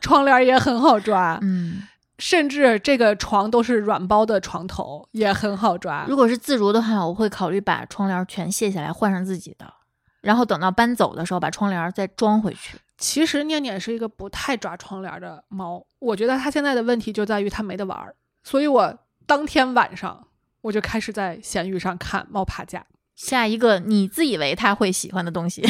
[0.00, 1.86] 窗帘也很好抓，嗯，
[2.20, 6.04] 甚至这个床都是软包的床头，也很好抓。
[6.06, 9.72] 如果是自如的话，我会考虑把窗帘全卸下来，换上自己的，
[10.20, 12.78] 然后等到搬走的时候把窗帘再装回去。
[12.98, 18.14] 其实念念是一个不太抓窗帘的猫，我觉得它现在的问题就在于它没得玩儿，
[18.44, 20.28] 所以我当天晚上
[20.60, 22.84] 我就开始在闲鱼上看猫爬架，
[23.16, 25.62] 下一个你自以为他会喜欢的东西，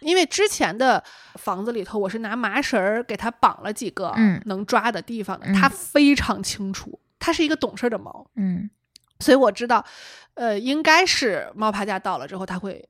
[0.00, 1.02] 因为之前的
[1.34, 8.70] 房子里头我是拿麻绳儿给它绑了几个嗯能抓的地方的，嗯它非常清楚，它是一个懂事儿的猫，嗯。
[9.18, 9.84] 所以我知道，
[10.32, 12.88] 呃，应该是猫爬架到了之后，它会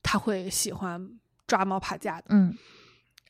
[0.00, 1.08] 它会喜欢
[1.48, 2.56] 抓猫爬架的，嗯，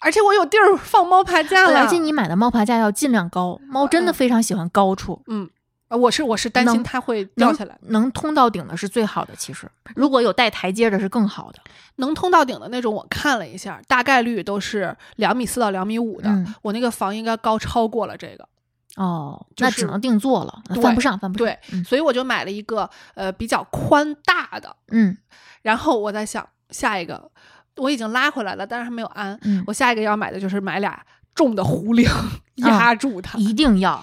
[0.01, 4.15] 而且我有地儿放猫爬架了，而且你买的猫爬架要尽量高，猫真的嗯。
[4.15, 5.23] 非常喜欢高处。
[5.29, 5.49] 嗯，
[5.93, 11.59] 呃我是我是担心它会掉下来，能通到顶的是最好的，其实如果有带台阶的是更好的。
[11.97, 16.31] 能通到顶的那种，我看了一下，大概率都是两米四到两米五的。
[16.31, 18.49] 嗯我那个房应该高超过了这个，
[18.97, 21.47] 哦，就是那只能定做了，对犯不上，犯不上。
[21.47, 24.75] 对，嗯所以我就买了一个呃比较宽大的。
[24.91, 25.15] 嗯
[25.61, 27.31] 然后我在想下一个，
[27.77, 29.39] 我已经拉回来了，但是还没有安。
[29.43, 32.09] 嗯，我下一个要买的就是买俩重的壶铃
[32.57, 34.03] 压住它，一定要。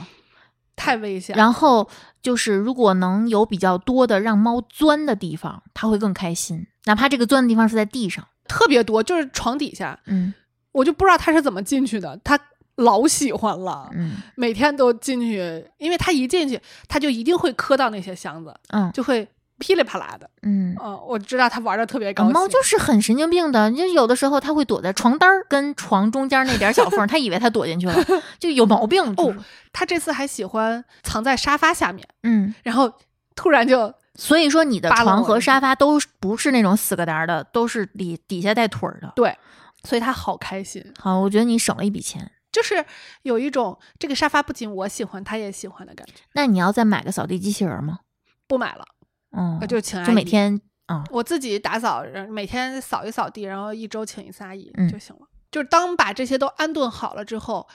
[0.79, 1.35] 太危险。
[1.35, 1.87] 然后
[2.21, 6.65] 就是，如果能有比较多的让猫钻的地方，它会更开心。
[6.85, 10.33] 哪怕这个钻的地方是在地上，特别多，就是床底下，嗯
[10.71, 12.39] 我就不知道它是怎么进去的，它
[12.75, 13.89] 老喜欢了。
[13.93, 19.27] 嗯每天都进去，因为它一进去，它就一定会磕到那些箱子，嗯就会
[19.59, 20.29] 噼里啪啦的。
[20.41, 20.75] 嗯。
[20.79, 22.33] 哦，我知道它玩的特别高啊兴。
[22.33, 27.95] 猫就是很神经病的，就有的时候它会躲在床单儿跟床中间那点小缝儿， 它以为它躲进去了，
[28.39, 29.03] 就有毛病。
[29.17, 29.35] 哦，
[29.71, 32.91] 它这次还喜欢藏在沙发下面，嗯，然后
[33.35, 39.11] 突然就所以说你的床和沙发都不是那种死个儿的，都是底底下带腿儿的。
[39.15, 39.37] 对，
[39.83, 40.83] 所以它好开心。
[40.97, 42.31] 好，我觉得你省了一笔钱。
[42.51, 42.83] 就是
[43.21, 46.13] 有一种这个沙发不仅我喜欢，它也喜欢的感觉。
[46.33, 47.99] 那你要再买个扫地机器人吗？
[48.47, 48.83] 不买了，
[49.31, 55.21] 嗯呃，就请阿姨就每天啊，我自己打扫，每天扫一扫地，然后一周请一次阿姨嗯就行了。
[55.51, 57.67] 就是当把这些都安顿好了之后，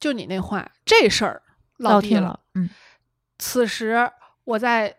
[0.00, 1.42] 就你那话，这事儿
[1.76, 2.20] 落地了。
[2.22, 2.68] 了，嗯
[3.38, 4.10] 此时
[4.44, 4.96] 我在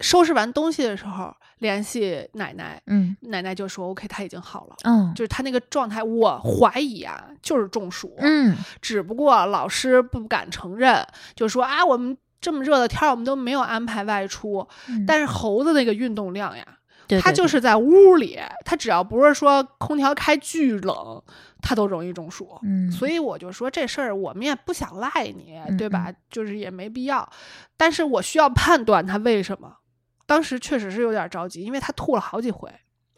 [0.00, 4.76] 收拾完东西的时候联系奶奶，嗯奶奶就说 OK，她已经好了。
[4.84, 12.16] 嗯就是她那个状态，我怀疑啊，就是中暑，嗯只不过老师不敢承认，就说啊，我们
[12.46, 14.64] 这么热的天儿，我们都没有安排外出。
[14.88, 16.64] 嗯，但是猴子那个运动量呀，
[17.08, 21.20] 对对对它就是在屋里，它只要不是说空调开巨冷，
[21.60, 22.56] 它都容易中暑。
[22.62, 26.12] 嗯，所以我就说这事儿我们也不想赖你，嗯对吧？
[26.30, 27.28] 就是也没必要，
[27.76, 29.78] 但是我需要判断他为什么。
[30.24, 32.72] 当时确实是有点着急，因为他吐了好几回，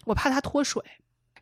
[0.06, 0.82] 我怕他脱水，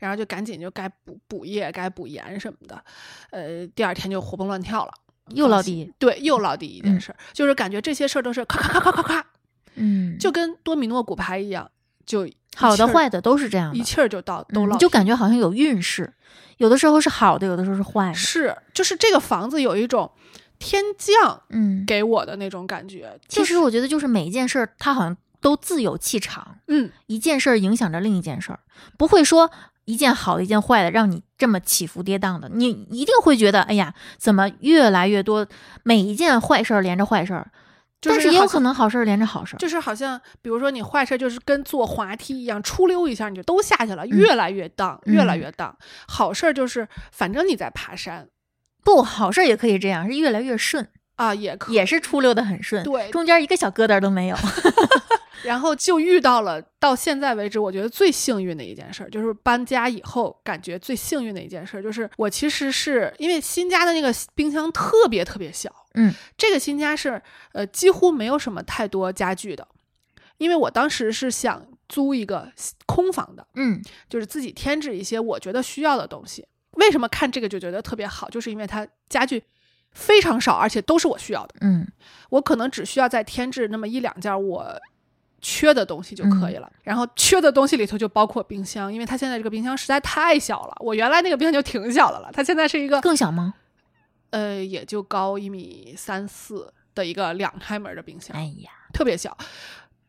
[0.01, 2.84] 然后就赶紧就该补补液、该补盐什么的。
[3.30, 4.93] 呃，第二天就活蹦乱跳了，
[5.34, 9.26] 又落地，对，又落地一件嗯事儿，就是感觉这些事儿都是咔咔咔咔咔咔，
[9.74, 11.70] 嗯，就跟多米诺骨牌一样，
[12.04, 16.12] 就好的坏的都是这样，一气儿就到都嗯落地，就感觉好像有运势，
[16.58, 18.14] 有的时候是好的，有的时候是坏的。
[18.14, 20.10] 是，就是这个房子有一种
[20.58, 23.18] 天降嗯，给我的那种感觉。
[23.28, 28.60] 其就是实我觉得就是每一件事儿，它好像都自有气场，嗯，一件事儿影响着另一件事儿，
[28.96, 29.50] 不会说
[29.87, 35.47] 一件好的一件坏的让你这么起伏跌宕的，你一定会觉得，哎呀，怎么越来越多，
[35.84, 37.51] 每一件坏事儿连着坏事儿，
[38.01, 39.59] 就是但是也有可能好事儿连着好事儿。
[39.59, 45.76] 就是好像比如说你坏事就是跟坐滑梯一样，出溜一下你就都下去了，越来越荡，越来嗯越荡。
[46.07, 48.28] 好事儿就是反正你在爬山
[48.84, 54.37] 不好事儿也可以这样，是越来越顺，啊，也可也是出溜的很顺，对中间一个小疙瘩都没有。
[55.43, 67.20] 然后就遇到了到现在为止，我觉得最幸运的一件事儿，就是搬家以后感觉最幸运的一件事儿，就是我其实是因为新家的那个冰箱特别特别小，嗯，这个新家是
[67.53, 69.66] 呃几乎没有什么太多家具的，
[70.39, 72.51] 因为我当时是想租一个
[72.87, 76.47] 空房的，嗯就是自己添置一些我觉得需要的东西。
[76.72, 79.43] 为什么看这个就觉得特别好，就是因为它家具
[79.93, 81.55] 非常少，而且都是我需要的。
[81.61, 81.87] 嗯
[82.28, 84.78] 我可能只需要再添置那么一两件我
[85.41, 86.70] 缺的东西就可以了。
[86.82, 90.74] 然后缺的东西里头就包括冰箱，因为它现在这个冰箱实在太小了。
[90.80, 93.55] 我原来那个冰箱就挺小的了，它现在是一个更小吗？
[94.30, 99.37] 呃也就高一米三四的一个两开门的冰箱，哎呀，特别小。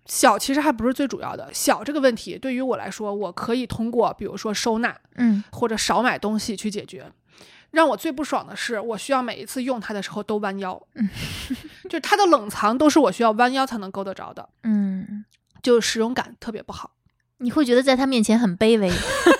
[0.06, 7.12] 小其实还不是最主要的，小这个问题对于我来说，我可以通过比如说收纳嗯或者少买东西去解决。
[7.72, 11.10] 让我最不爽的是，我需要每一次用它的时候都弯腰，嗯
[11.90, 15.26] 就它的冷藏都是我需要弯腰才能够得着的，嗯，
[15.62, 16.92] 就使用感特别不好。
[17.40, 18.90] 你会觉得在他面前很卑微，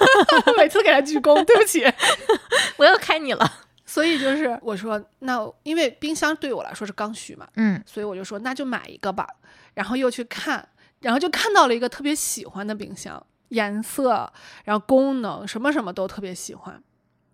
[0.56, 1.84] 每次给他鞠躬，对不起。
[2.78, 3.52] 我又开你了。
[3.86, 9.26] 所以就是我说，那因为冰箱对我来说是刚需嘛，嗯所以我就说那就买一个吧。
[9.74, 10.68] 然后又去看，
[11.00, 14.32] 然后就看到了一个特别喜欢的冰箱，颜色，
[14.66, 16.80] 然后功能什么什么都特别喜欢，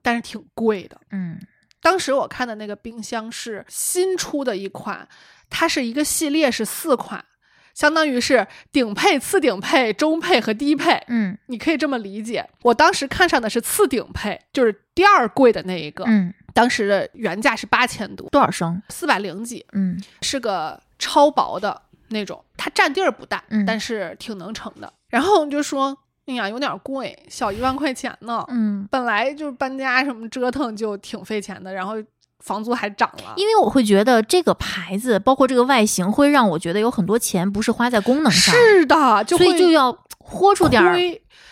[0.03, 1.01] 但是挺贵的。
[1.09, 1.39] 嗯
[1.81, 5.05] 当时我看的那个冰箱是新出的一款，
[5.49, 7.25] 它是一个系列是四款，
[7.73, 11.03] 相当于是顶配、次顶配、中配和低配。
[11.07, 12.47] 嗯你可以这么理解。
[12.61, 16.05] 我当时看上的是次顶配，就是第二贵的那一个。
[16.07, 18.81] 嗯，当时的原价是八千多，多少升？
[18.87, 24.93] 四百零几，嗯是个超薄的那种，它占地儿不大，嗯但是挺能盛的。
[25.09, 28.43] 然后我就说，哎呀，有点贵，小一万块钱呢。
[28.49, 31.95] 嗯，本来就是搬家什么折腾就挺费钱的，然后
[32.39, 33.33] 房租还涨了。
[33.35, 40.97] 因为我会觉得这个牌子，包括这个外形，会让我觉得有很多钱不是花在功能上，是的，就所以会就要豁出点儿。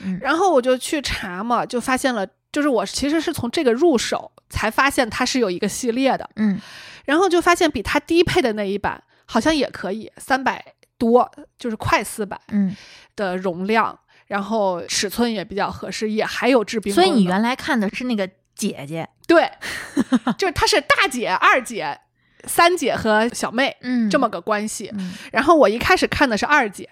[0.03, 6.59] 嗯然后我就去查嘛，就发现了，就是我其实是从这个入手才发现它是有一个系列的，嗯
[7.05, 10.63] 然后就发现比它低配的那一版好像也可以，三百
[10.97, 12.75] 多，就是快四百嗯，
[13.15, 13.97] 的容量，
[14.31, 17.09] 然后尺寸也比较合适，也还有制冰所以。
[17.09, 18.25] 你原来看的是那个
[18.55, 19.51] 姐姐，对，
[20.39, 21.99] 就是她是大姐、二姐、
[22.45, 23.75] 三姐和小妹。
[23.81, 26.89] 嗯这么个关系，嗯然后我一开始看的是二姐，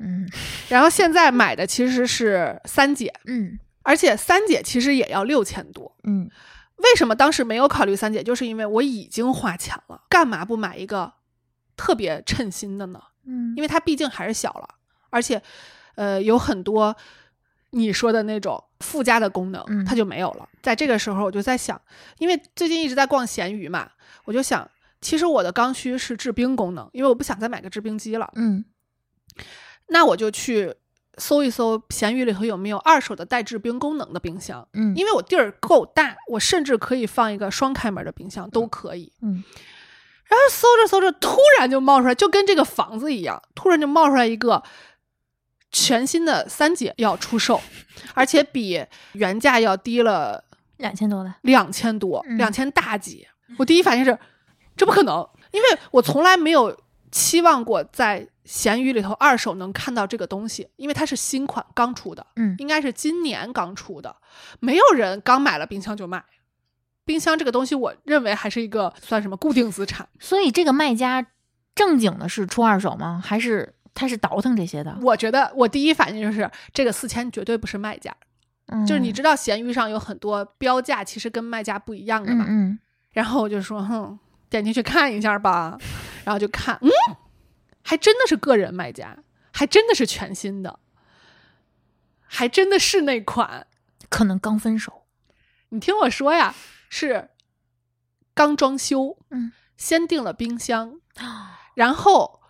[0.00, 0.28] 嗯
[0.68, 5.96] 然后现在买的其实是三姐，嗯而且三姐其实也要六千多。
[6.02, 6.28] 嗯
[6.78, 8.20] 为什么当时没有考虑三姐？
[8.20, 11.12] 就是因为我已经花钱了，干嘛不买一个
[11.76, 13.00] 特别称心的呢？
[13.26, 14.68] 嗯，因为它毕竟还是小了，
[15.10, 15.40] 而且，
[16.00, 16.96] 呃，有很多
[17.72, 20.48] 你说的那种附加的功能嗯，它就没有了。
[20.62, 21.78] 在这个时候，我就在想，
[22.16, 23.86] 因为最近一直在逛闲鱼嘛，
[24.24, 24.66] 我就想，
[25.02, 28.32] 其实我的刚需是制冰功能，因为我不想再买个制冰机了。
[28.34, 28.64] 嗯
[29.88, 30.74] 那我就去
[31.18, 39.12] 搜一搜闲鱼里头有没有二手的带制冰功能的冰箱，嗯，因为我地儿够大，我甚至可以放一个双开门的冰箱，都可以。
[39.20, 39.44] 嗯
[40.30, 44.62] 然后搜着搜着，突然就冒出来，就跟这个房子一样，突然就冒出来一个
[45.70, 47.60] 全新的三姐要出售，
[48.14, 50.42] 而且比原价要低了
[50.78, 53.26] 两千多的，两千多，嗯两千大几。
[53.58, 54.18] 我第一反应是，
[54.76, 56.76] 这不可能，因为我从来没有
[57.10, 64.16] 期望过在闲鱼里头二手能看到这个东西，因为它是新款刚出的，嗯应该是今年刚出的，
[64.60, 66.24] 没有人刚买了冰箱就卖。
[67.04, 70.08] 冰箱这个东西，我认为还是一个算什么固定资产。
[70.20, 71.26] 所以这个卖家
[71.74, 73.20] 正经的是出二手吗？
[73.24, 74.96] 还是他是倒腾这些的？
[75.02, 78.14] 我觉得我第一反应就是这个四千绝对不是卖家，
[78.66, 82.44] 嗯就是你知道闲鱼上有很多标价其实跟卖家不一样的嘛。
[82.48, 82.78] 嗯嗯
[83.12, 84.16] 然后我就说，哼，
[84.48, 85.76] 点进去看一下吧，
[86.24, 86.88] 然后就看，嗯，
[87.82, 89.18] 还真的是个人卖家，
[89.52, 90.78] 还真的是全新的，
[92.22, 93.66] 还真的是那款。
[94.08, 95.02] 可能刚分手。
[95.70, 96.54] 你听我说呀，
[96.88, 97.30] 是
[98.32, 101.00] 刚装修，嗯，先订了冰箱，
[101.74, 102.40] 然后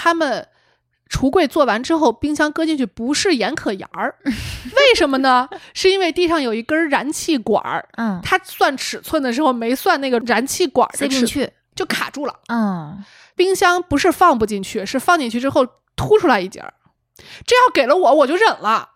[0.00, 0.46] 他们
[1.10, 5.48] 橱柜做完之后，冰箱搁进去不是严可沿儿， 为什么呢？
[5.74, 12.34] 是因为地上有一根燃气管儿，嗯，他算尺寸的时候没算那个燃气管儿的尺寸，塞进去，就卡住了。
[12.48, 13.02] 嗯
[13.34, 16.74] 冰箱不是放不进去，是放进去之后凸出来一截儿。
[17.46, 18.90] 这要给了我，我就忍了，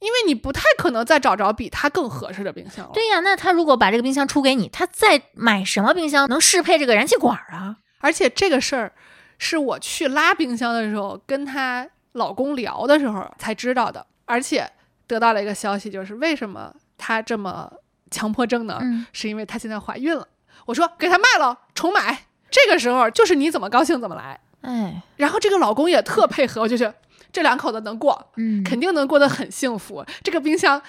[0.00, 2.90] 因为你不太可能再找着比它更合适的冰箱了。
[2.92, 7.76] 对呀，那他如果把这个冰箱出给你，他再买什么冰箱能适配这个燃气管啊？
[8.00, 8.92] 而且这个事儿
[9.38, 14.70] 是我去拉冰箱的时候跟她老公聊的时候才知道的，而且
[15.06, 17.72] 得到了一个消息，就是为什么她这么
[18.10, 18.78] 强迫症呢？
[18.82, 20.26] 嗯是因为她现在怀孕了。
[20.66, 22.26] 我说给她卖了，重买。
[22.50, 24.40] 这个时候就是你怎么高兴怎么来。
[24.60, 26.94] 哎，然后这个老公也特配合，我就觉得
[27.32, 30.04] 这两口子能过，嗯，肯定能过得很幸福。
[30.22, 30.80] 这个冰箱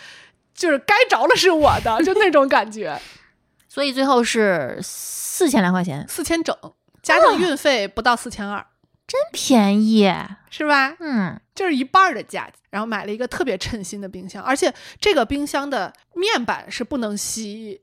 [0.53, 2.97] 就是该着了是我的，就那种感觉。
[3.67, 6.55] 所以最后是四千来块钱，四千整，
[7.05, 8.65] 加上运费不到四千二，
[9.05, 10.11] 真便宜。
[10.49, 10.95] 是吧？
[10.99, 12.53] 嗯就是一半儿的价钱。
[12.71, 17.79] 然后买了一个特别称心的冰箱，而且这个冰箱的面板是不能吸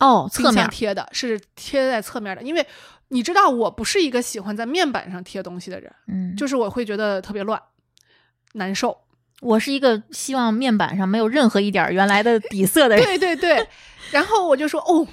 [0.00, 2.42] 哦，侧面贴的，是贴在侧面的。
[2.42, 2.66] 因为
[3.08, 7.60] 你知道，我不是一个喜欢在面板上贴东西的人，嗯，就是我会觉得特别乱，
[8.54, 8.96] 难受。
[9.40, 13.04] 我是一个希望面板上没有任何一点儿原来的底色的人。
[13.04, 13.68] 对对对，
[14.10, 15.06] 然后我就说哦，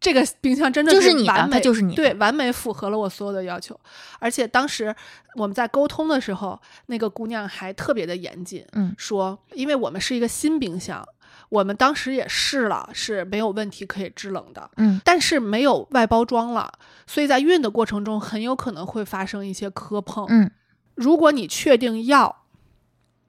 [0.00, 3.78] 这个冰箱真的就是你的完美，它就是你对，完美符合了我所有的要求。
[4.18, 4.94] 而且当时
[5.36, 11.06] 我们在沟通的时候，那个姑娘还特别的严谨，嗯说因为我们是一个新冰箱，
[11.50, 14.70] 我们当时也试了，是没有问题可以制冷的。
[14.78, 16.72] 嗯但是没有外包装了，
[17.06, 20.24] 所以在运的过程中很有可能会发生一些磕碰。
[20.30, 20.50] 嗯
[20.94, 22.44] 如果你确定要，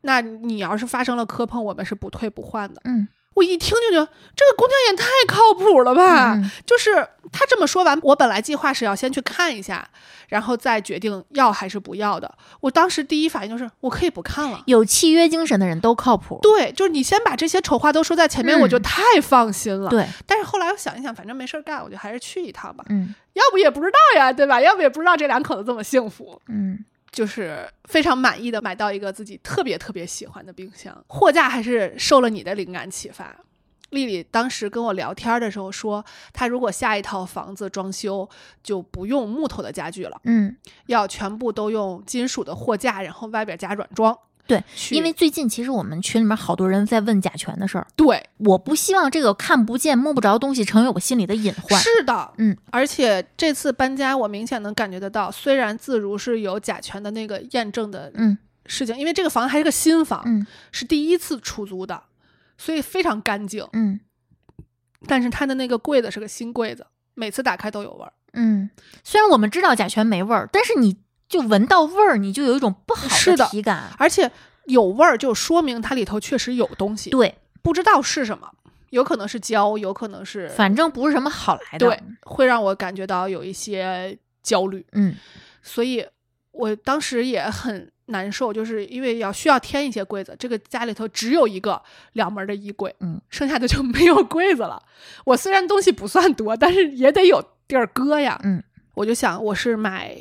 [0.02, 2.82] 那你要是发生了磕碰，我们是不退不换的。
[2.86, 6.34] 嗯我一听就觉得这个姑娘也太靠谱了吧！
[6.36, 6.94] 嗯就是
[7.32, 9.88] 她这么说完，我本来计划是要先去看一下，
[10.28, 12.30] 然后再决定要还是不要的。
[12.60, 14.62] 我当时第一反应就是我可以不看了。
[14.66, 16.40] 有契约精神的人都靠谱。
[16.42, 19.90] 对，就是你先把这些丑话都说在前面，嗯我就太放心了。
[19.90, 22.84] 对，但是后来我想一想，反正没事儿干，我就还是去一趟吧。
[22.90, 24.60] 嗯要不也不知道呀，对吧？
[24.60, 26.42] 要不也不知道这两口子这么幸福。
[26.50, 33.36] 嗯就是非常满意的买到一个自己特别特别喜欢的冰箱，货架还是受了你的灵感启发。
[33.90, 38.30] 丽丽当时跟我聊天的时候说，她如果下一套房子装修
[38.64, 40.56] 就不用木头的家具了，嗯，
[40.86, 44.18] 要全部都用金属的货架，然后外边加软装。
[44.48, 51.80] 对，因为最近其实我们群里面好多人在问甲醛的事儿，对，我不希望这个看不见摸不着东西成为我心里的隐患。
[51.80, 62.04] 是的，嗯，而且这次搬家，我明显能感觉得到，虽然自如是有甲醛的那个验证的嗯事情，因为这个房子还是个新房，嗯是第一次出租的，
[62.58, 63.66] 所以非常干净。
[63.74, 64.00] 嗯
[65.08, 66.86] 但是它的那个柜子是个新柜子，
[67.16, 68.14] 每次打开都有味儿。
[68.34, 68.70] 嗯，
[69.04, 70.98] 虽然我们知道甲醛没味儿，但是你
[71.32, 73.90] 就闻到味儿，你就有一种不好的体感。
[73.98, 74.30] 而且
[74.66, 78.52] 有味儿，就说明它里头确实有东西，对，不知道是什么，
[78.90, 81.88] 有可能是胶，有可能是反正不是什么好来的。
[81.88, 85.16] 对，会让我感觉到有一些焦虑，嗯。
[85.64, 86.06] 所以
[86.52, 91.82] 我当时也很难受，就是因为要需要添一些柜子，这个家里头只有一个
[92.14, 94.82] 两门的衣柜，嗯，剩下的就没有柜子了。
[95.24, 98.62] 我虽然东西不算多，但是也得有地儿搁呀，嗯，
[98.96, 100.18] 我就想我是买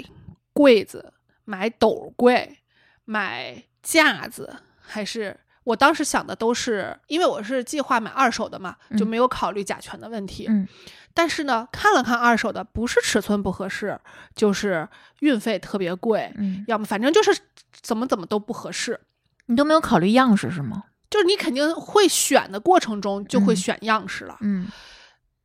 [0.61, 1.15] 柜子、
[1.47, 2.59] 买斗柜、
[3.07, 5.35] 买架子，还是
[5.65, 10.47] 我当时想的都是，因为我是计划买二手的嘛，就嗯没有考虑甲醛的问题。
[10.51, 10.69] 嗯
[11.13, 13.99] 但是呢，看了看二手的，不是尺寸不合适，
[14.37, 14.89] 就是
[15.21, 17.37] 运费特别贵，嗯，要么反正就是
[17.73, 19.01] 怎么怎么都不合适。
[19.47, 20.85] 你都没有考虑样式是吗？
[21.11, 24.69] 就是你肯定会选的过程中就会嗯选样式了，嗯，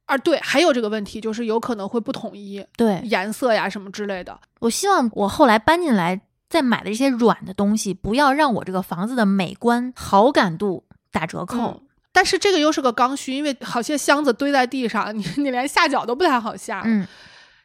[0.05, 4.39] 啊，对，还有这个问题就是有可能会不统一对，颜色呀什么之类的。
[4.59, 11.57] 我希望我后来搬进来再买的这些软的东西，不要让我这个房子的美观好感度打折扣。
[11.57, 11.81] 嗯
[12.15, 16.81] 但是这个又是个刚需，因为好些箱子堆在地上，你你连下脚都不太好下。
[16.85, 17.05] 嗯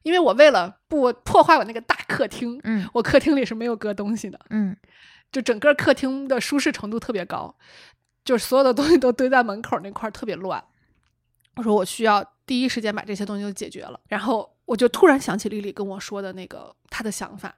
[0.02, 4.76] 因为我为了不破坏我那个大客厅，嗯我客厅里是没有搁东西的，嗯
[5.30, 7.54] 就整个客厅的舒适程度特别高，
[8.24, 10.60] 就是所有的东西都堆在门口那块儿特别乱。
[11.56, 17.54] 我说我需要第一时间把这些东西都解决了，然后我就突然想起丽丽跟我说的那个她的想法，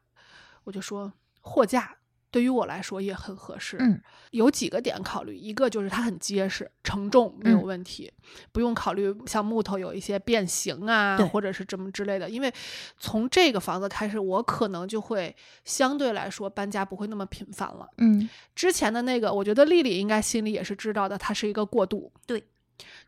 [0.65, 1.97] 我就说货架
[2.31, 3.77] 对于我来说也很合适。
[3.79, 8.11] 嗯，有几个点考虑，一个就是它很结实，承重没有嗯问题，
[8.53, 12.31] 不用考虑像木头有一些变形啊，或者是这么之类的。
[12.31, 12.51] 因为
[12.99, 17.87] 从这个房子开始，我可能就会相对来说搬家不会那么频繁了。
[17.99, 22.11] 嗯之前的那个，我觉得丽丽应该心里也是知道的，它是一个过渡。
[22.27, 22.43] 对，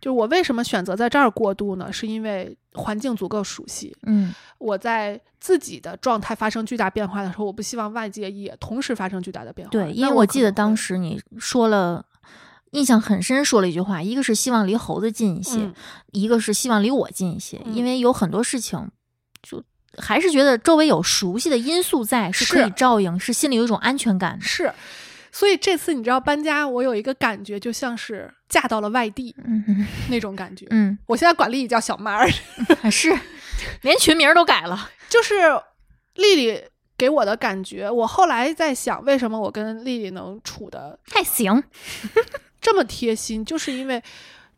[0.01, 1.93] 就是我为什么选择在这儿过渡呢？
[1.93, 3.97] 是因为环境足够熟悉。
[4.07, 9.72] 嗯我在自己的状态发生巨大变化的时候，我不希望外界也同时发生巨大的变化。
[9.72, 12.07] 对，因为我记得当时你说了。
[12.70, 15.72] 印象很深，说了一句话，一个是希望离猴子近一些，嗯
[16.11, 18.91] 一个是希望离我近一些，嗯因为有很多事情，
[19.45, 19.62] 就
[19.97, 24.45] 还是觉得周围有熟悉的因素在，是可以照应，是心里有一种安全感的。
[24.45, 24.75] 是，
[25.35, 30.64] 所以这次你知道搬家，我有一个感觉，就像是嫁到了外地嗯嗯那种感觉。
[30.70, 32.28] 嗯，我现在管丽丽叫小妈儿，
[32.89, 33.12] 是，
[33.82, 34.91] 连群名都改了。
[35.09, 35.35] 就是
[36.14, 36.62] 丽丽
[36.97, 37.91] 给我的感觉。
[37.91, 41.64] 我后来在想，为什么我跟丽丽能处的还行，
[42.62, 44.01] 这么贴心，就是因为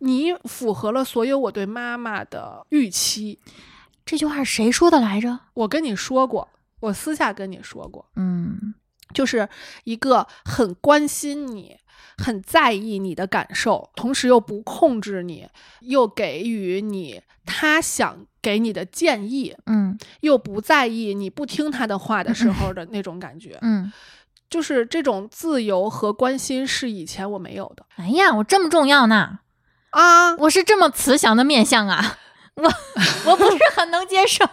[0.00, 3.40] 你符合了所有我对妈妈的预期。
[4.04, 5.40] 这句话是谁说的来着？
[5.54, 6.48] 我跟你说过，
[6.80, 8.74] 我私下跟你说过，嗯
[9.16, 9.48] 就是
[9.84, 11.78] 一个很关心你、
[12.18, 15.48] 很在意你的感受，同时又不控制你，
[15.80, 23.58] 又给予你他想给你的建议，嗯又不在意你不听他的话的时候的那种感觉。
[23.62, 23.90] 嗯。
[24.48, 29.40] 就是这种自由和关心是以前我没有的哎呀，我这么重要呢？
[29.90, 30.36] 啊。
[30.36, 32.18] 我是这么慈祥的面相啊，
[32.54, 32.62] 我
[33.32, 34.44] 我不是很能接受。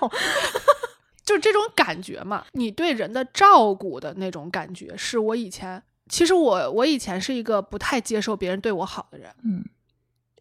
[1.26, 9.64] 就是这种感觉嘛，你对人的照顾的那种感觉，是我以前其实我我以前是一个不太接受别人对我好的人，嗯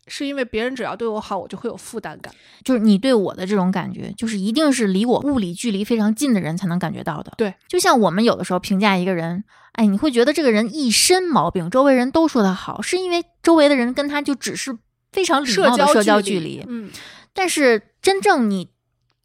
[0.09, 2.35] 是因为别人只要对我好，我就会有负担感。
[2.65, 7.33] 就是你对我的这种感觉，就是一定是离我物理距离非常近的人才能感觉到的。
[7.37, 14.77] 对，就像我们有的时候评价一个人，哎，你会觉得这个人一身毛病，周围人都说他好，是因为周围的人跟他就只是
[15.13, 16.65] 非常礼貌的社交距距离。
[16.67, 16.91] 嗯，
[17.33, 18.71] 但是真正你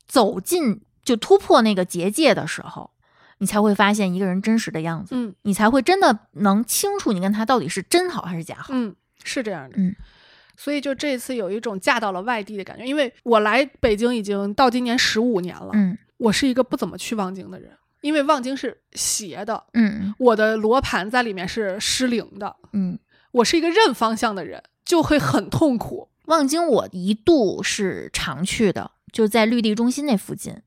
[0.08, 2.92] 走进就突破那个结界的时候，
[3.38, 8.66] 你才会发现一个人真实的样子，嗯你才会真的能清楚你跟他到底是真好还是假好。
[8.72, 8.94] 嗯，
[9.24, 9.76] 是这样的。
[9.78, 9.96] 嗯，
[10.58, 23.00] 所以就这次有一种嫁到了外地的感觉，因为我来北京已经到今年十五年了，嗯我是一个不怎么去望京的人，因为望京是斜的，嗯我的罗盘在里面是失灵的，嗯，
[23.32, 26.10] 我是一个认方向的人，就会很痛苦。
[26.26, 30.62] 望京我一度是常去的，就在绿地中心那附近。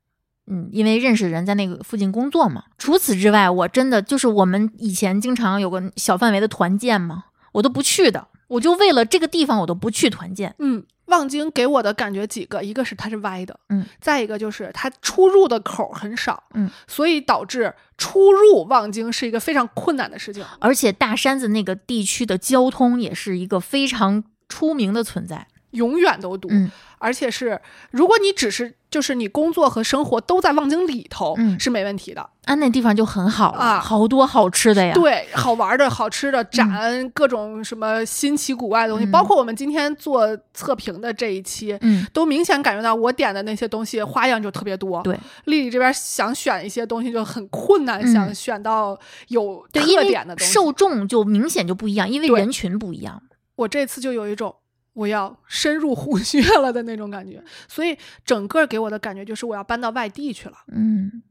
[0.47, 2.63] 嗯，因为认识人在那个附近工作嘛。
[2.77, 8.27] 除此之外，我真的就是我们以前经常有个小范围的团建嘛，我都不去的。
[8.47, 10.53] 我就为了这个地方，我都不去团建。
[10.59, 20.43] 嗯，望京给我的感觉几个，一个是它是歪的，嗯，再一个就是它出入的口很少，嗯，所以导致出入望京是一个非常困难的事情。
[20.59, 25.47] 而且大山子那个地区的交通也是一个非常出名的存在。
[25.71, 26.69] 永远都堵，嗯
[27.03, 27.59] 而且是
[27.89, 32.21] 如果你只是就是你工作和生活都在望京里头，嗯是没问题的。
[32.45, 45.01] 啊，那地方就很好了，啊好多好吃的呀。，对，好玩的、 好吃的，展各种什么新奇古怪的东西，嗯包括我们今天做测评的这一期，嗯，都明显感觉到我点的那些东西花样就特别多。
[45.01, 48.95] 对，丽丽这边想选一些东西就很困难，嗯想选到
[49.29, 50.53] 有特点的东西。
[50.53, 53.23] 受众就明显就不一样，因为人群不一样。
[53.55, 54.55] 我这次就有一种
[54.93, 60.57] 我要深入虎穴了的那种感觉，所以整个给我的感觉就是我要搬到外地去了。
[60.67, 61.23] 嗯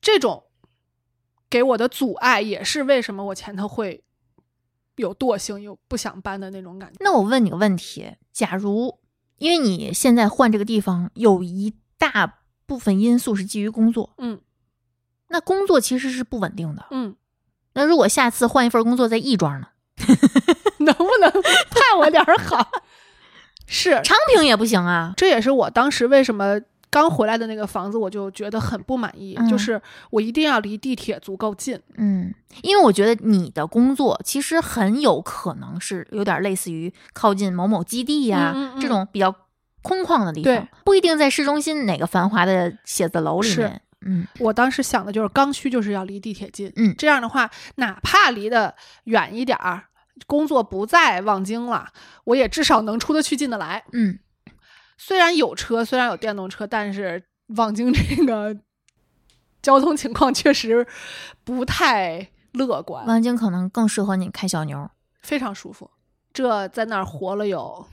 [0.00, 0.44] 这种
[1.50, 4.02] 给我的阻碍，也是为什么我前头会
[4.96, 6.96] 有惰性、有不想搬的那种感觉。
[7.00, 8.98] 那我问你个问题：假如
[9.38, 14.40] 因为你现在换这个地方，有一大部分因素是基于工作，嗯
[15.28, 16.86] 那工作其实是不稳定的。
[16.90, 17.16] 嗯，
[17.74, 19.68] 那如果下次换一份工作在亦庄呢？
[20.80, 21.30] 能不能
[21.70, 22.70] 盼我点儿好？
[23.74, 25.12] 是，昌平也不行啊。
[25.16, 26.60] 这也是我当时为什么
[26.90, 31.80] 刚回来的那个房子，我就觉得很不满意，嗯就是我一定要离地铁足够近。
[31.96, 39.34] 嗯，因为我觉得你的工作其实很有可能是有点类似于靠近某某基地呀、嗯嗯嗯这种比较
[39.82, 43.80] 空旷的地对方，不一定在市中心哪个繁华的写字楼里面。
[44.06, 49.84] 嗯我当时想的就是刚需就是要离地铁近，嗯这样的话，哪怕离得远一点儿，
[50.26, 51.92] 工作不在望京了，
[52.24, 53.84] 我也至少能出得去进得来。
[53.92, 54.18] 嗯，
[54.96, 57.24] 虽然有车，虽然有电动车，但是
[57.56, 58.56] 望京这个
[59.60, 60.86] 交通情况确实
[61.42, 64.90] 不太乐观，望京可能更适合你开小牛，
[65.22, 65.90] 非常舒服。
[66.32, 67.86] 这在那儿活了有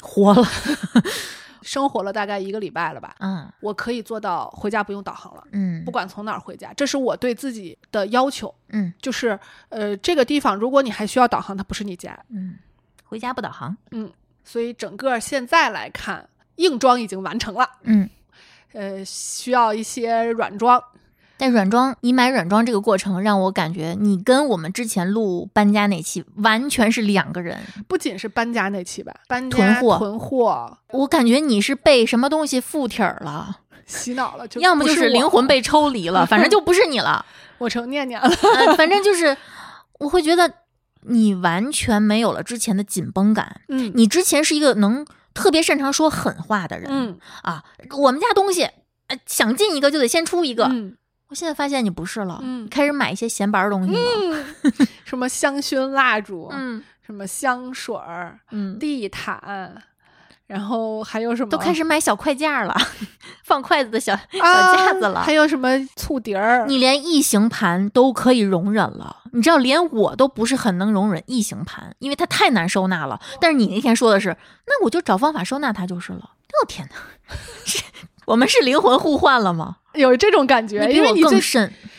[0.00, 0.42] 活了。
[1.66, 8.54] 生活了大概一个礼拜了吧，嗯我可以做到回家不用导航了，嗯，不管从哪儿回家，这是我对自己的要求。
[8.68, 9.38] 嗯就是
[9.68, 12.18] 呃，这个地方如果你还需要导航，它不是你家。
[12.30, 12.56] 嗯，
[13.04, 13.76] 回家不导航。
[13.90, 14.10] 嗯
[14.44, 18.08] 所以整个现在来看，硬装已经完成了，嗯，
[18.72, 20.80] 呃，需要一些软装。
[21.38, 27.58] 但软装，你买软装这个过程让我感觉你跟我们之前录搬家那期完全是两个人。
[27.86, 37.24] 不仅是搬家那期吧，搬家囤货囤货我感觉你是被什么东西附体儿了，洗脑了， 就要么就是灵魂被抽离了，反正就不是你了。
[37.58, 38.28] 我成念念了。
[38.28, 39.36] 呃，反正就是
[39.98, 40.50] 我会觉得
[41.02, 43.60] 你完全没有了之前的紧绷感。
[43.68, 47.64] 嗯你之前是一个能特别擅长说狠话的人、嗯啊，
[47.98, 48.70] 我们家东西。
[49.08, 50.64] 呃，想进一个就得先出一个。
[50.64, 50.96] 嗯
[51.28, 54.00] 我现在发现你不是了，开始买一些闲白儿东西了。
[54.00, 59.80] 嗯， 什么香薰蜡烛，嗯什么香水儿、嗯，地毯，
[60.46, 62.74] 然后还有什么都开始买小筷架了，
[63.44, 65.22] 放筷子的小小啊架子了。
[65.22, 66.66] 还有什么醋碟儿？
[66.66, 73.20] 你连异形盘都可以容忍了，你知道，连我都不是很能容忍异形盘，因为它太难收纳了。
[73.40, 76.18] 但是你那天说的是，那我就找方法收纳它就是了。
[76.22, 77.82] 哦天哪，是
[78.26, 79.76] 我们是灵魂互换了吗？
[79.94, 81.40] 有这种感觉，因为你最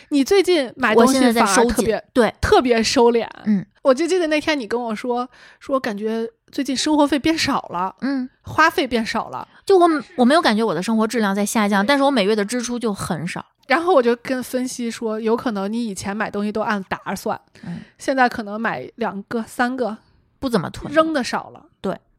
[0.09, 2.01] 你最近买东西反而特别。
[2.13, 3.27] 对，特别收敛。
[3.45, 5.27] 嗯我就记得那天你跟我说，
[5.61, 9.47] 说感觉最近生活费变少了，嗯，花费变少了。
[9.65, 13.45] 就我我没有感觉我的生活质量在下降，但是我每月的支出就很少。
[13.67, 19.97] 然后我就跟分析说，有可能你以前买东西都按打算，嗯现在可能买两个、三个，
[20.37, 21.66] 不怎么囤，扔的少了。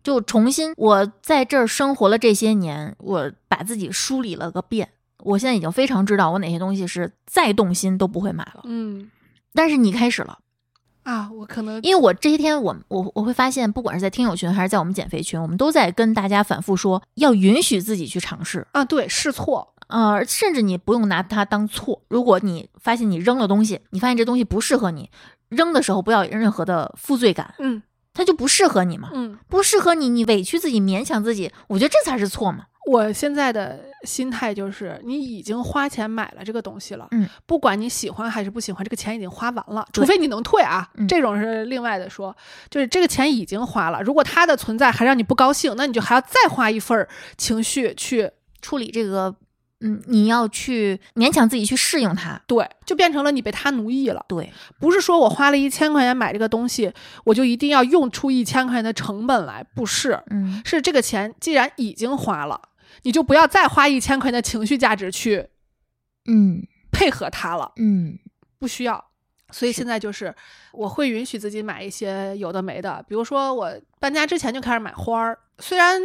[0.09, 4.89] 对，就重新我在这儿生活了这些年，我把自己梳理了个遍。
[5.19, 8.63] 我现在已经非常知道我哪些东西是再动心都不会买了。
[8.65, 9.11] 嗯，
[9.53, 10.39] 但是你开始了，
[11.03, 22.01] 啊，我可能因为我这些天我我我会发现，不管是在听友群还是在我们减肥群，我们都在跟大家反复说，要允许自己去尝试，啊，对，试错，呃，甚至你不用拿它当错。
[22.09, 25.11] 如果你发现你扔了东西，你发现这东西不适合你，
[25.49, 27.83] 扔的时候不要有任何的负罪感，嗯
[28.15, 32.65] 它就不适合你嘛，嗯，不适合你，你委屈自己，勉强自己，我觉得这才是错嘛。
[32.91, 42.35] 我现在的心态就是，你已经花钱买了这个东西了，嗯，不管你喜欢还是不喜欢，这个钱已经花完了，除非你能退啊，嗯这种是另外的说，
[42.71, 47.07] 就是这个钱已经花了，如果它的存在还让你不高兴，那你就还要再花一份儿
[47.37, 48.31] 情绪去
[48.63, 49.35] 处理这个，
[49.81, 52.41] 嗯，你要去勉强自己去适应它。
[52.47, 54.25] 对，就变成了你被它奴役了。
[54.29, 56.93] 对，不是说我花了一千块钱买这个东西，
[57.25, 62.61] 我就一定要用出一千块钱的成本来，不是，嗯，是这个钱既然已经花了，
[63.03, 65.49] 你就不要再花一千块钱的情绪价值去
[66.27, 68.19] 嗯配合它了，嗯
[68.59, 69.05] 不需要。
[69.51, 70.35] 所以现在就是
[70.73, 75.99] 我会允许自己买一些有的没的，比如说我搬家之前就开始买花儿，虽然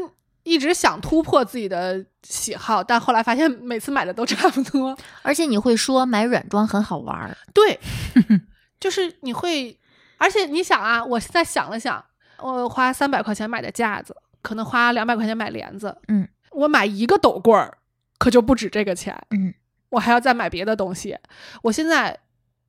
[0.44, 4.98] 一直想突破自己的喜好，但后来发现每次买的都差不多。
[5.24, 7.80] 而且你会说买软装很好玩儿，对，
[8.80, 9.78] 就是你会，
[10.18, 12.04] 而且你想啊，我现在想了想，
[12.40, 17.78] 我花三百块钱买的架子，可能花两百块钱买帘子，嗯，我买一个斗柜儿，
[18.18, 19.54] 可就不止这个钱，嗯，
[19.90, 21.18] 我还要再买别的东西。
[21.62, 22.18] 我现在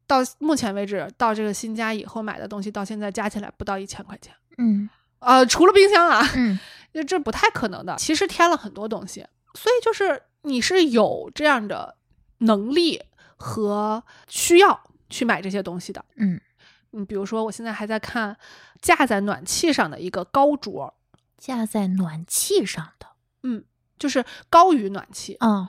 [0.07, 6.59] 到目前为止，到这个新家以后买的东西，到现在加起来不到一千块钱，嗯呃，除了冰箱啊，嗯
[6.95, 7.97] 这这不太可能的。
[7.97, 11.97] 其实添了很多东西，所以就是你是有这样的
[12.39, 13.03] 能力
[13.37, 14.81] 和需要
[15.11, 16.03] 去买这些东西的。
[16.15, 16.41] 嗯，
[16.93, 18.37] 你，比如说我现在还在看
[18.81, 20.95] 架在暖气上的一个高桌，
[21.37, 23.09] 架在暖气上的，
[23.43, 23.65] 嗯
[23.99, 25.37] 就是高于暖气。
[25.41, 25.67] 嗯，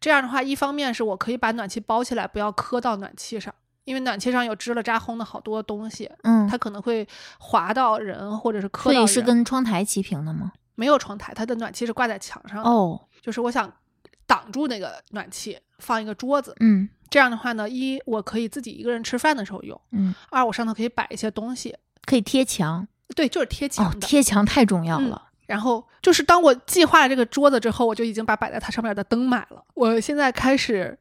[0.00, 3.52] 这样的话，一方面是我可以把暖气包起来，不要磕到暖气上。
[3.84, 7.08] 因为暖气上有支了扎轰的好多东西，嗯，它可能会
[7.38, 9.06] 划到人，或者是磕到人。
[9.06, 10.52] 所以是跟窗台齐平的吗？
[10.78, 12.70] 没有窗台，它的暖气是挂在墙上的。
[12.70, 13.70] 哦，就是我想
[14.28, 16.54] 挡住那个暖气，放一个桌子。
[16.60, 21.74] 嗯这样的话呢，一我可以自己一个人吃饭的时候用；嗯，二我上头可以摆一些东西。
[22.04, 22.86] 可以贴墙。
[23.16, 24.06] 对，就是贴哦墙，的。
[24.06, 25.22] 贴墙太重要嗯了。
[25.46, 29.64] 然后就是当我计划了这个桌子之后，我就已经把摆在它上面的灯买了。
[29.74, 30.96] 我现在开始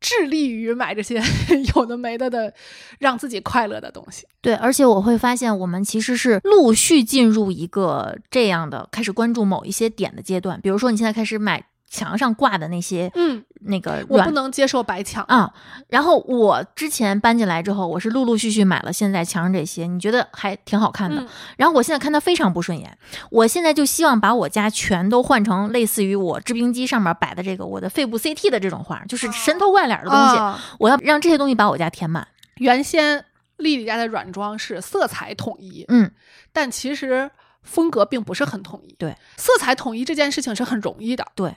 [0.00, 1.20] 致力于买这些
[1.74, 2.52] 有的没的的，
[2.98, 4.26] 让自己快乐的东西。
[4.40, 10.60] 对，而且我会发现，我们其实是陆续进入一个这样的开始关注某一些点的阶段。
[10.60, 15.24] 比如说，你现在开始买墙上挂的那些嗯，那个我不能接受白墙。
[15.28, 15.52] 啊。
[15.88, 21.22] 然后我之前搬进来之后，我是陆陆续续买了现在墙上这些，你觉得还挺好看的。
[21.22, 22.98] 嗯然后我现在看它非常不顺眼，
[23.30, 30.36] 我现在就希望把我家全都换成类似于我制冰机上面摆的这个我的肺部 CT 的这种画，就是神头怪脸的东西。
[30.36, 32.26] 啊我要让这些东西把我家填满。
[32.56, 33.24] 原先
[33.56, 36.10] 丽丽家的软装是色彩统一，嗯，
[36.52, 37.30] 但其实
[37.62, 38.94] 风格并不是很统一。
[38.98, 41.56] 对，色彩统一这件事情是很容易的，对，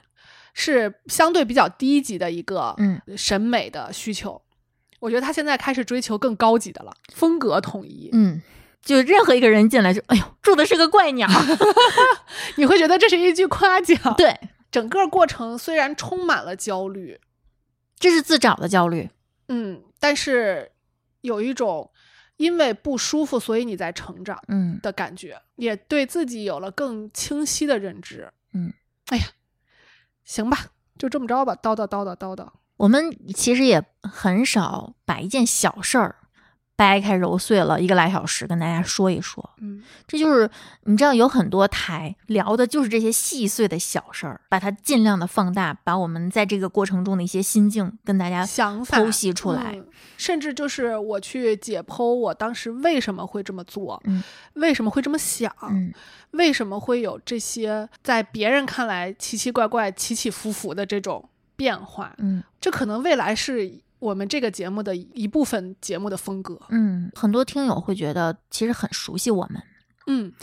[0.54, 4.42] 是相对比较低级的一个嗯审美的需求。
[5.00, 8.10] 我觉得他现在开始追求更高级的了，风格统一。
[8.12, 8.42] 嗯，
[8.82, 11.30] 就任何一个人进来就，哎呦，住的是个怪鸟。
[12.58, 13.98] 你会觉得这是一句夸奖。
[14.18, 14.38] 对，
[14.70, 17.20] 整个过程虽然充满了焦虑，
[17.98, 19.10] 这是自找的焦虑。
[19.48, 20.72] 嗯，但是
[21.22, 21.90] 有一种
[22.36, 28.30] 因为不舒服，所以你在成长嗯的感觉，也对自己有了更清晰的认知。
[28.54, 28.74] 嗯，
[29.08, 29.24] 哎呀，
[30.30, 32.48] 行吧，就这么着吧，叨叨叨叨叨叨。
[32.78, 36.18] 我们其实也很少把一件小事儿
[36.80, 39.50] 掰开揉碎了一个来小时跟大家说一说。
[39.58, 40.50] 嗯，这就是
[40.86, 49.74] 你知道，有很多台聊的就是这些细碎的小事儿，把它尽量的放大，把我们在这个过程中的一些心境跟大家想法剖析出来。
[49.76, 49.86] 嗯
[50.16, 54.22] 甚至就是我去解剖我当时为什么会这么做，嗯
[54.56, 55.94] 为什么会这么想，嗯
[56.32, 62.14] 为什么会有这些在别人看来奇奇怪怪、起起伏伏的这种变化。
[62.18, 66.60] 嗯这可能未来是我们这个节目的一部分节目的风格。
[66.70, 69.62] 嗯，很多听友会觉得其实很熟悉我们，
[70.08, 70.34] 嗯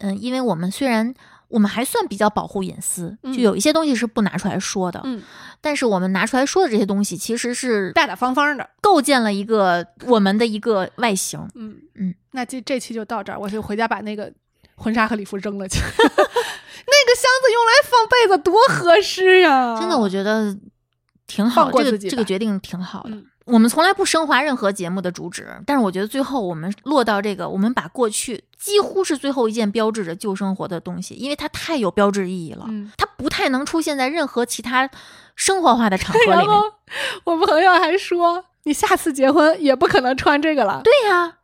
[0.00, 1.14] 嗯，因为我们虽然
[1.48, 5.22] 我们还算比较保护隐私，嗯就有一些东西是不拿出来说的，嗯，
[5.60, 8.68] 但是我们拿出来说的这些东西，其实是大大方方的。
[8.80, 11.40] 构建了一个我们的一个外形。
[11.54, 14.32] 嗯嗯，那这这期就到这儿，我就回家把那个
[14.76, 15.80] 婚纱和礼服扔了去。
[16.88, 19.76] 那个箱子用来放被子多合适呀！
[19.80, 20.56] 真的，我觉得
[21.26, 23.10] 挺好，这个这个决定挺好的。
[23.10, 32.90] 嗯我们从来不升华任何节目的主旨，但是我觉得最后我们落到这个，我们把过去几乎是最后一件标志着旧生活的东西，因为它太有标志意义了，嗯。
[32.96, 34.90] 它不太能出现在任何其他
[35.36, 36.64] 生活化的场合里 面然后。
[37.22, 40.80] 我朋友还说，你下次结婚也不可能穿这个了。
[40.82, 41.36] 对呀、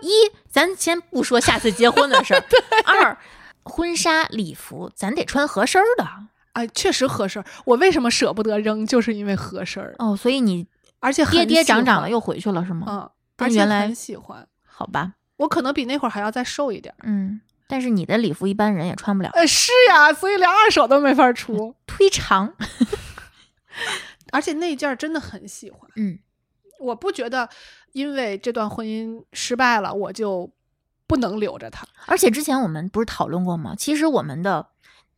[0.00, 2.40] 一，咱先不说下次结婚的事儿；
[2.86, 3.18] 二，
[3.64, 6.08] 婚纱礼服咱得穿合身儿的
[6.52, 7.46] 哎，确实合身儿。
[7.64, 10.66] 我为什么舍不得扔，就是因为合身儿，哦，所以你
[10.98, 12.86] 而且跌跌涨涨喜欢的又回去了是吗？
[12.88, 14.46] 嗯，而且原来很喜欢。
[14.64, 17.02] 好吧，我可能比那会儿还要再瘦一点儿。
[17.04, 21.74] 嗯，但是你的礼服一般人也穿不了，呃，是呀，所以连二手都没法出。
[21.86, 22.54] 忒长。
[24.32, 26.18] 而且那件儿真的很喜欢，嗯，
[26.80, 27.48] 我不觉得
[27.92, 30.50] 因为这段婚姻失败了，我就
[31.06, 31.86] 不能留着它。
[32.06, 33.74] 而且之前我们不是讨论过吗？
[33.78, 34.69] 其实我们的。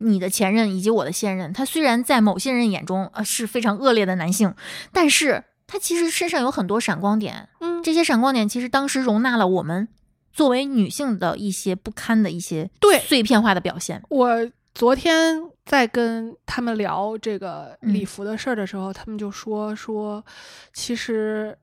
[0.03, 4.55] 你的前任以及我的现任，他虽然在某些人眼中呃是非常恶劣的男性，
[4.93, 7.49] 但是他其实身上有很多闪光点。
[7.61, 9.89] 嗯，这些闪光点其实当时容纳了我们
[10.33, 14.03] 作为女性的一些不堪的一些对碎片化的表现。
[14.09, 20.25] 我昨天在跟他们聊这个嗯礼服的事儿的时候，他们就说说，
[20.73, 21.57] 其实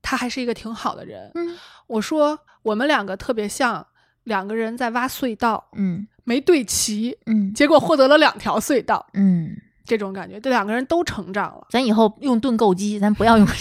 [0.00, 1.30] 他还是一个挺好的人。
[1.34, 3.86] 嗯我说我们两个特别像
[4.24, 9.56] 两个人在挖隧道，嗯没对齐，嗯结果获得了两条隧道，嗯，
[9.86, 11.66] 这种感觉，这两个人都成长了。
[11.70, 13.48] 咱以后用盾构机，咱不要用。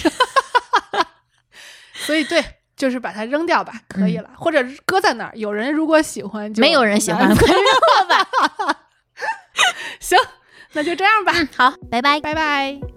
[1.93, 2.43] 所以对，
[2.75, 5.31] 就是把它扔掉吧，可以了，或者搁在那儿。
[5.35, 8.27] 有人如果喜欢没有人喜欢，可以扔了吧。
[10.01, 10.17] 行，
[10.73, 12.19] 那就这样吧，嗯，好，拜拜。
[12.19, 12.96] 拜拜。